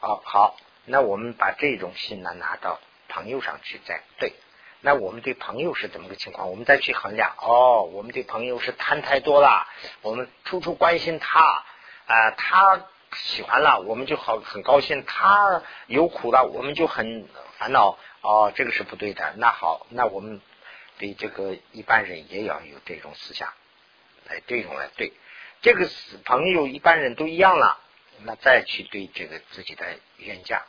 [0.00, 4.32] 哦，好，那我们把这种心呢拿到朋友上去再对。
[4.86, 6.48] 那我们对朋友是怎么个情况？
[6.48, 7.34] 我们再去衡量。
[7.38, 9.66] 哦，我们对朋友是贪太多了，
[10.00, 11.40] 我们处处关心他
[12.06, 17.26] 啊，他喜欢了，我们就好很高兴；他有苦了，我们就很
[17.58, 17.98] 烦恼。
[18.20, 19.34] 哦，这个是不对的。
[19.38, 20.40] 那好，那我们
[20.98, 23.52] 对这个一般人也要有这种思想，
[24.28, 25.12] 来这种来对
[25.62, 25.90] 这个
[26.24, 27.80] 朋友一般人都一样了。
[28.22, 29.84] 那再去对这个自己的
[30.18, 30.62] 冤家，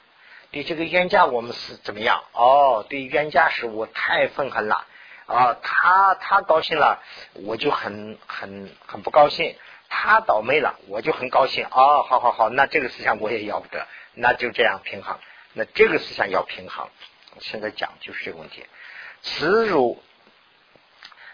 [0.57, 2.23] 对这个冤家我们是怎么样？
[2.31, 4.87] 哦，对冤家是我太愤恨了
[5.27, 5.55] 啊！
[5.61, 6.99] 他他高兴了，
[7.45, 9.53] 我就很很很不高兴；
[9.87, 11.67] 他倒霉了，我就很高兴。
[11.69, 13.85] 哦，好好好，那这个思想我也要不得，
[14.15, 15.19] 那就这样平衡。
[15.53, 16.87] 那这个思想要平衡。
[17.39, 18.65] 现在讲就是这个问题，
[19.21, 20.01] 耻辱。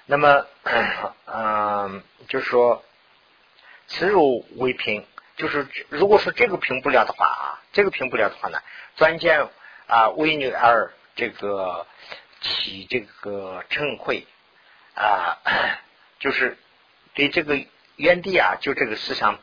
[0.05, 0.45] 那么，
[1.27, 2.83] 嗯，就是说，
[3.87, 8.59] 耻辱为平，就是如果说这个平不了的话啊，这个平不了的话呢，
[8.95, 9.47] 专见
[9.87, 11.87] 啊为女儿这个
[12.41, 14.23] 起这个嗔恚
[14.95, 15.37] 啊，
[16.19, 16.57] 就是
[17.13, 17.65] 对这个
[17.95, 19.39] 原地啊，就这个思想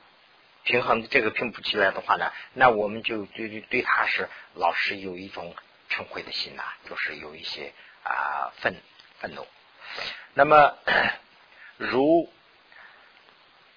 [0.65, 5.55] 平衡这个平不起来的话呢，那我们就对对对他是老是有一种。
[5.93, 7.73] 嗔恚的心呐，就是有一些
[8.05, 8.77] 啊愤
[9.19, 9.45] 愤怒。
[10.35, 10.79] 那么
[11.79, 12.33] 如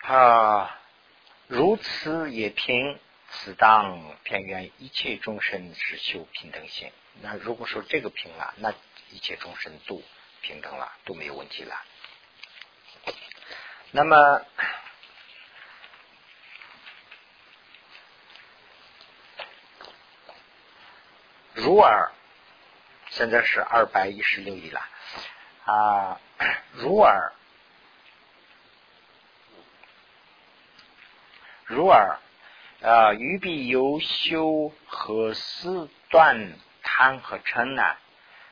[0.04, 0.80] 啊
[1.48, 6.92] 如此也平，此当偏愿一切众生是修平等心。
[7.22, 8.74] 那如果说这个平了，那
[9.12, 10.02] 一切众生都
[10.42, 11.76] 平等了，都没有问题了。
[13.92, 14.46] 那么。
[21.56, 22.12] 如尔，
[23.12, 24.82] 现在是二百一十六亿了
[25.66, 26.20] 啊！
[26.74, 27.32] 如尔，
[31.66, 32.20] 如尔
[32.82, 36.54] 啊，于必有修何思断
[36.84, 37.84] 贪和嗔呢？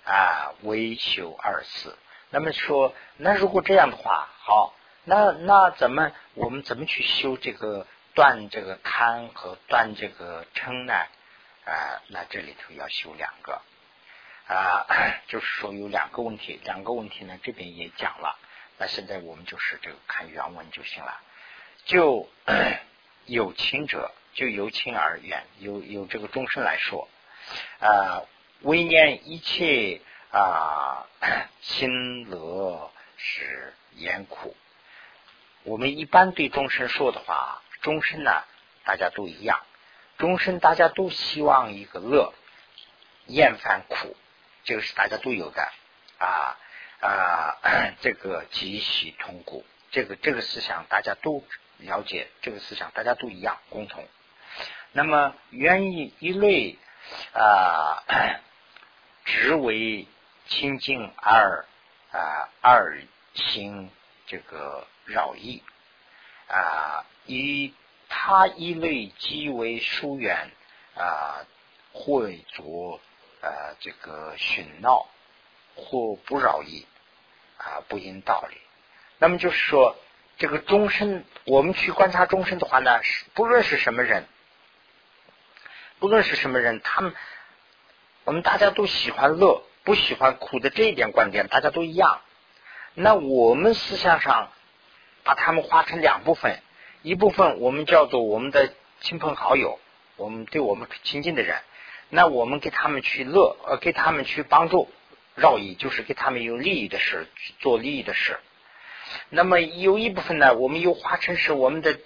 [0.05, 1.97] 啊，为修二四。
[2.30, 7.86] 那么说，那如果这样的话，好，那那怎么我们怎么去修这个
[8.16, 10.93] 断这个贪和断这个嗔呢？
[11.66, 13.62] 啊，那这里头要修两个
[14.47, 14.88] 啊，
[15.28, 18.38] 就是说有两个问题，两个问题呢这边也讲了。
[18.78, 21.20] 那现在我们就是这个看原文就行了。
[21.86, 22.30] 就
[23.32, 27.08] 有情者，就由情而远，由由这个终身来说
[27.80, 28.24] 啊，
[28.60, 30.02] 为念一切
[30.32, 31.08] 啊，
[31.62, 34.54] 心乐是言苦。
[35.64, 38.44] 我们一般对众生说的话，终身呢
[38.84, 39.62] 大家都一样。
[40.18, 42.34] 终身大家都希望一个乐，
[43.28, 44.18] 厌烦苦，
[44.66, 45.72] 这个是大家都有的
[46.18, 46.58] 啊
[47.00, 47.58] 啊，
[48.02, 51.46] 这个极喜痛苦，这个这个思想大家都
[51.82, 54.08] 了解，这个思想大家都一样共同。
[54.92, 56.78] 那么愿意一类
[57.34, 58.04] 啊，
[59.26, 60.08] 只为
[60.48, 61.66] 清净而
[62.12, 63.02] 啊二
[63.34, 63.90] 心
[64.28, 65.64] 这个扰意
[66.48, 67.74] 啊一。
[68.14, 70.52] 他一类即为疏远
[70.98, 71.48] 啊，
[71.94, 73.00] 或作
[73.42, 75.08] 啊这个喧闹，
[75.76, 76.86] 或不扰意
[77.58, 78.58] 啊，不因道理。
[79.18, 79.96] 那么就是说，
[80.42, 83.00] 这个终身，我们去观察终身的话呢，
[83.36, 84.26] 不论是什么人，
[86.00, 87.14] 不论是什么人，他们
[88.24, 92.22] 我们大家都喜欢乐，不喜欢苦的这一点观点，大家都一样。
[92.96, 94.52] 那我们思想上
[95.24, 96.60] 把他们划成两部分。
[97.04, 99.80] 一部分我们叫做我们的亲朋好友，
[100.16, 101.62] 我们对我们亲近的人，
[102.10, 104.92] 那我们给他们去乐，呃，给他们去帮助，
[105.36, 107.28] 绕意就是给他们有利益的事，
[107.60, 108.39] 做利益的事。
[109.30, 111.97] 那么有一部分呢，我们又化成是我们的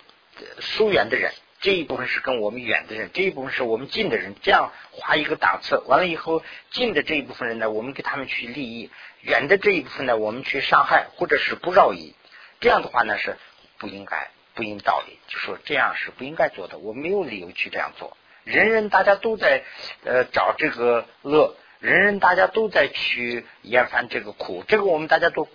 [0.60, 5.78] 疏远的人，这一部分是跟我们远的人，这一部分是我们近的人，这样划一个档次。
[5.88, 8.90] 完了以后，近的这一部分人呢，我们给他们去利益；
[9.22, 12.16] 远的这一部分呢，我们去伤害或者是不绕意。
[12.60, 13.38] 这样的话呢，是
[13.78, 14.30] 不应该。
[14.56, 16.78] 不应道理，就说这样是不应该做的。
[16.78, 18.16] 我没有理由去这样做。
[18.46, 19.64] 人人大家都在
[20.06, 25.50] 呃找这个乐，人人大家都在去厌烦这个苦，这个我们大家都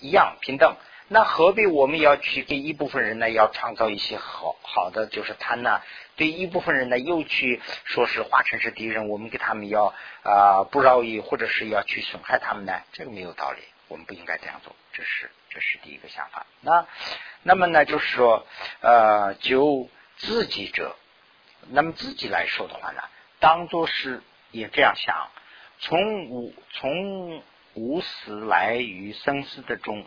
[0.00, 0.76] 一样平等。
[1.08, 3.30] 那何必我们要去给一部分人呢？
[3.30, 5.80] 要创造一些好好的，就是贪呢？
[6.16, 12.80] 对一部分人呢，又去说是化成是敌人，我们给他们要啊不饶意，或者是要去损害他们呢？
[12.92, 14.74] 这个没有道理，我们不应该这样做。
[14.92, 16.46] 这是这是第一个想法。
[16.60, 16.86] 那。
[17.48, 18.44] 那么呢，就是说，
[18.80, 20.96] 呃，就自己者
[21.70, 23.00] 那么自己来说的话呢，
[23.38, 24.20] 当做是
[24.50, 25.28] 也这样想，
[25.78, 27.40] 从无从
[27.76, 30.06] 无始来于生死的中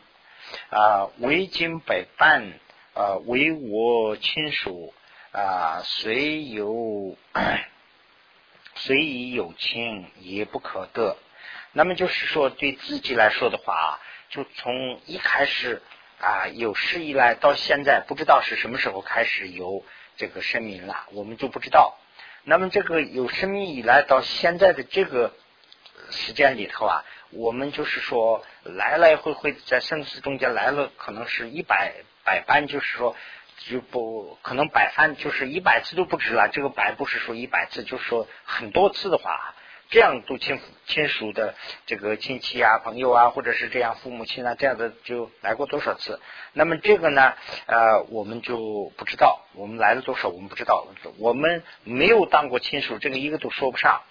[0.72, 2.54] 啊，为今百般
[2.96, 4.92] 啊，为我亲属
[5.32, 7.16] 啊，虽有
[8.74, 11.16] 虽已有亲，也不可得。
[11.72, 14.00] 那么就是说，对自己来说的话，
[14.30, 15.84] 就从一开始
[16.20, 19.86] 啊，有史以来到现在，不知道是什么时候开始有
[20.18, 22.00] 这个生命了，我们就不知道。
[22.44, 25.36] 那么这个有生命以来到现在的这个
[26.10, 33.16] 时间里头啊，我们就是说来来回回在生死中间来了，可能是一百百般，就是说
[33.58, 36.50] 就不可能百番，就是一百次都不止了。
[36.50, 39.56] 这个百不是说一百次，就是说很多次的话。
[39.92, 41.56] 这样都亲亲属的
[41.88, 46.22] 这个亲戚啊、朋友啊，或者是这样父母亲啊，这样的就来过多少次？
[46.54, 47.34] 那么这个呢，
[47.66, 50.86] 呃，我们就不知道，我们来了多少，我们不知道，
[51.18, 54.04] 我们没有当过亲属，这个一个都说不上。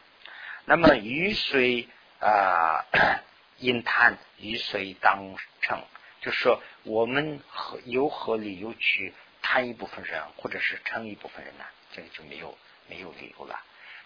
[0.65, 1.87] 那么雨水
[2.21, 2.85] 啊，
[3.59, 5.83] 因贪与水当成，
[6.21, 11.65] 就是说我们何有何理由去贪一部分人，或者是称一部分人呢？
[11.93, 12.57] 这个就没有
[12.89, 13.61] 没有理由了。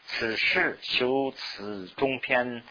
[0.07, 2.63] 此事修辞中篇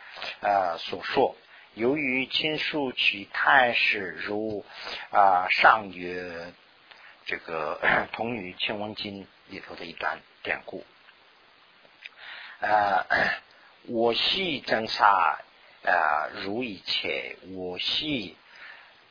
[0.41, 1.35] 啊所说，
[1.73, 4.65] 由于亲属取太史如
[5.11, 6.53] 啊上曰
[7.25, 7.79] 这个
[8.11, 10.85] 同于清文经里头的一段典故
[12.61, 13.05] 啊，
[13.87, 15.39] 我系真杀
[15.83, 18.37] 啊如一切，我系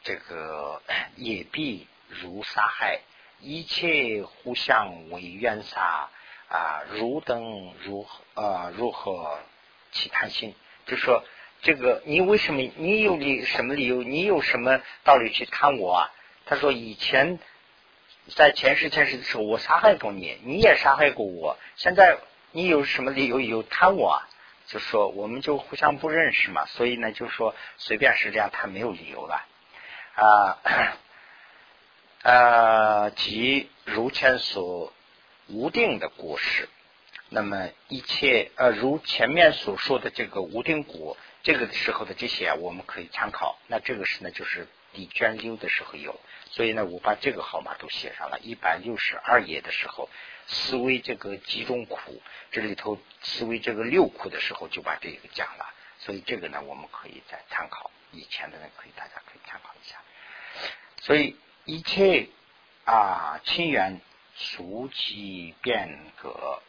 [0.05, 0.81] 这个
[1.17, 3.01] 也必如杀害，
[3.41, 6.09] 一切互相为冤杀。
[6.49, 8.05] 啊，如等如
[8.35, 9.39] 啊如何
[9.93, 10.53] 起贪心？
[10.87, 11.23] 就说
[11.63, 12.61] 这个，你为什么？
[12.77, 14.03] 你有理什么理由？
[14.03, 16.11] 你有什么道理去贪我啊？
[16.47, 17.39] 他说以前
[18.35, 21.57] 在前世前世的时候，我杀害过你，你也杀害过我。
[21.77, 22.19] 现在
[22.51, 24.11] 你有什么理由有贪我？
[24.15, 24.29] 啊？
[24.71, 29.47] 就说我们就互相不认识嘛，所以呢，就说随便是这样，他没有理由了
[30.15, 30.59] 啊。
[32.23, 34.93] 呃，即如前所。
[35.53, 36.69] 无定的果实，
[37.29, 43.59] 那么一切呃，如前面所说的这个无定果，这个时候的这些我们可以参考。
[43.67, 46.21] 那这个是呢，就是第卷六的时候有，
[46.53, 48.39] 所以呢，我把这个号码都写上了。
[48.39, 50.09] 一百六十二页的时候，
[50.51, 52.21] 思维这个几种苦，
[52.51, 55.73] 这里头思维这个六苦的时候，就把这个讲了。
[56.01, 59.97] 所以这个呢，我们可以再参考以前的呢，可以大家可以参考一下。
[61.01, 62.29] 所以一切
[62.85, 64.01] 啊，亲缘。
[64.43, 66.63] 俗其变革，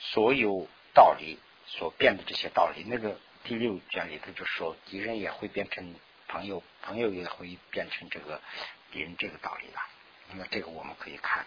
[0.00, 5.94] 所有道理所变的这些道理，那个第六卷里头就说，敌人也会变成
[6.26, 8.40] 朋友，朋友也会变成这个
[8.90, 9.80] 敌人，这个道理了。
[10.30, 11.46] 那么这个我们可以看，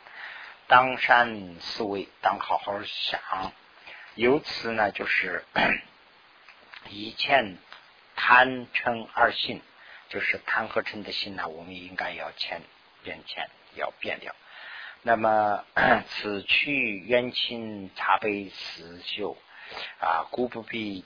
[0.68, 3.54] 当善思维，当好好想。
[4.16, 5.44] 由此呢，就是
[6.90, 7.56] 一切
[8.16, 9.62] 贪嗔二心，
[10.10, 12.62] 就是贪和嗔的心呢，我们应该要迁
[13.04, 14.34] 变迁，要变掉。
[15.04, 15.66] 那么
[16.10, 19.38] 此去冤亲茶杯辞旧
[20.00, 21.06] 啊，故不必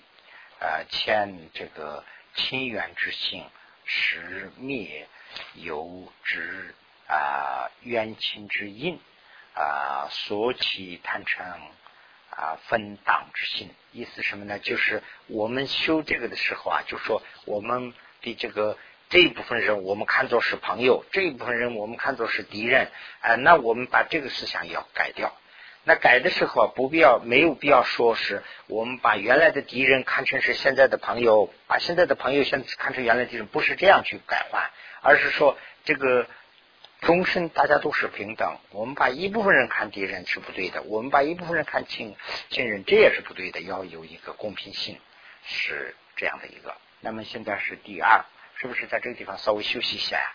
[0.61, 2.05] 啊欠这个
[2.35, 3.43] 亲缘之心，
[3.83, 5.07] 实灭
[5.55, 6.73] 有之
[7.07, 9.01] 啊冤亲之因
[9.53, 11.41] 啊，所起贪嗔
[12.29, 13.69] 啊分党之心。
[13.91, 14.59] 意思什么呢？
[14.59, 18.77] 就是我们修这个的时候啊，就说我们的这个。
[19.11, 22.91] 这一部分人我们看作是朋友，这一部分人我们看作是敌人，
[23.21, 25.35] 哎，那我们把这个思想要改掉。
[25.83, 34.69] 那改的时候啊，不必要，没有必要说是我们把原来的敌人看成是现在的朋友，把现在的朋友现看成原来敌人，不是这样去改换，
[35.01, 36.27] 而是说这个
[37.01, 38.57] 终身大家都是平等。
[38.71, 42.15] 我们把一部分人看敌人是不对的，我们把一部分人看亲
[42.49, 43.61] 亲人，这也是不对的。
[43.61, 44.99] 要有一个公平性，
[45.43, 46.75] 是这样的一个。
[47.01, 48.25] 那么现在是第二。
[48.61, 50.33] 是不是在这个地方稍微休息一下呀？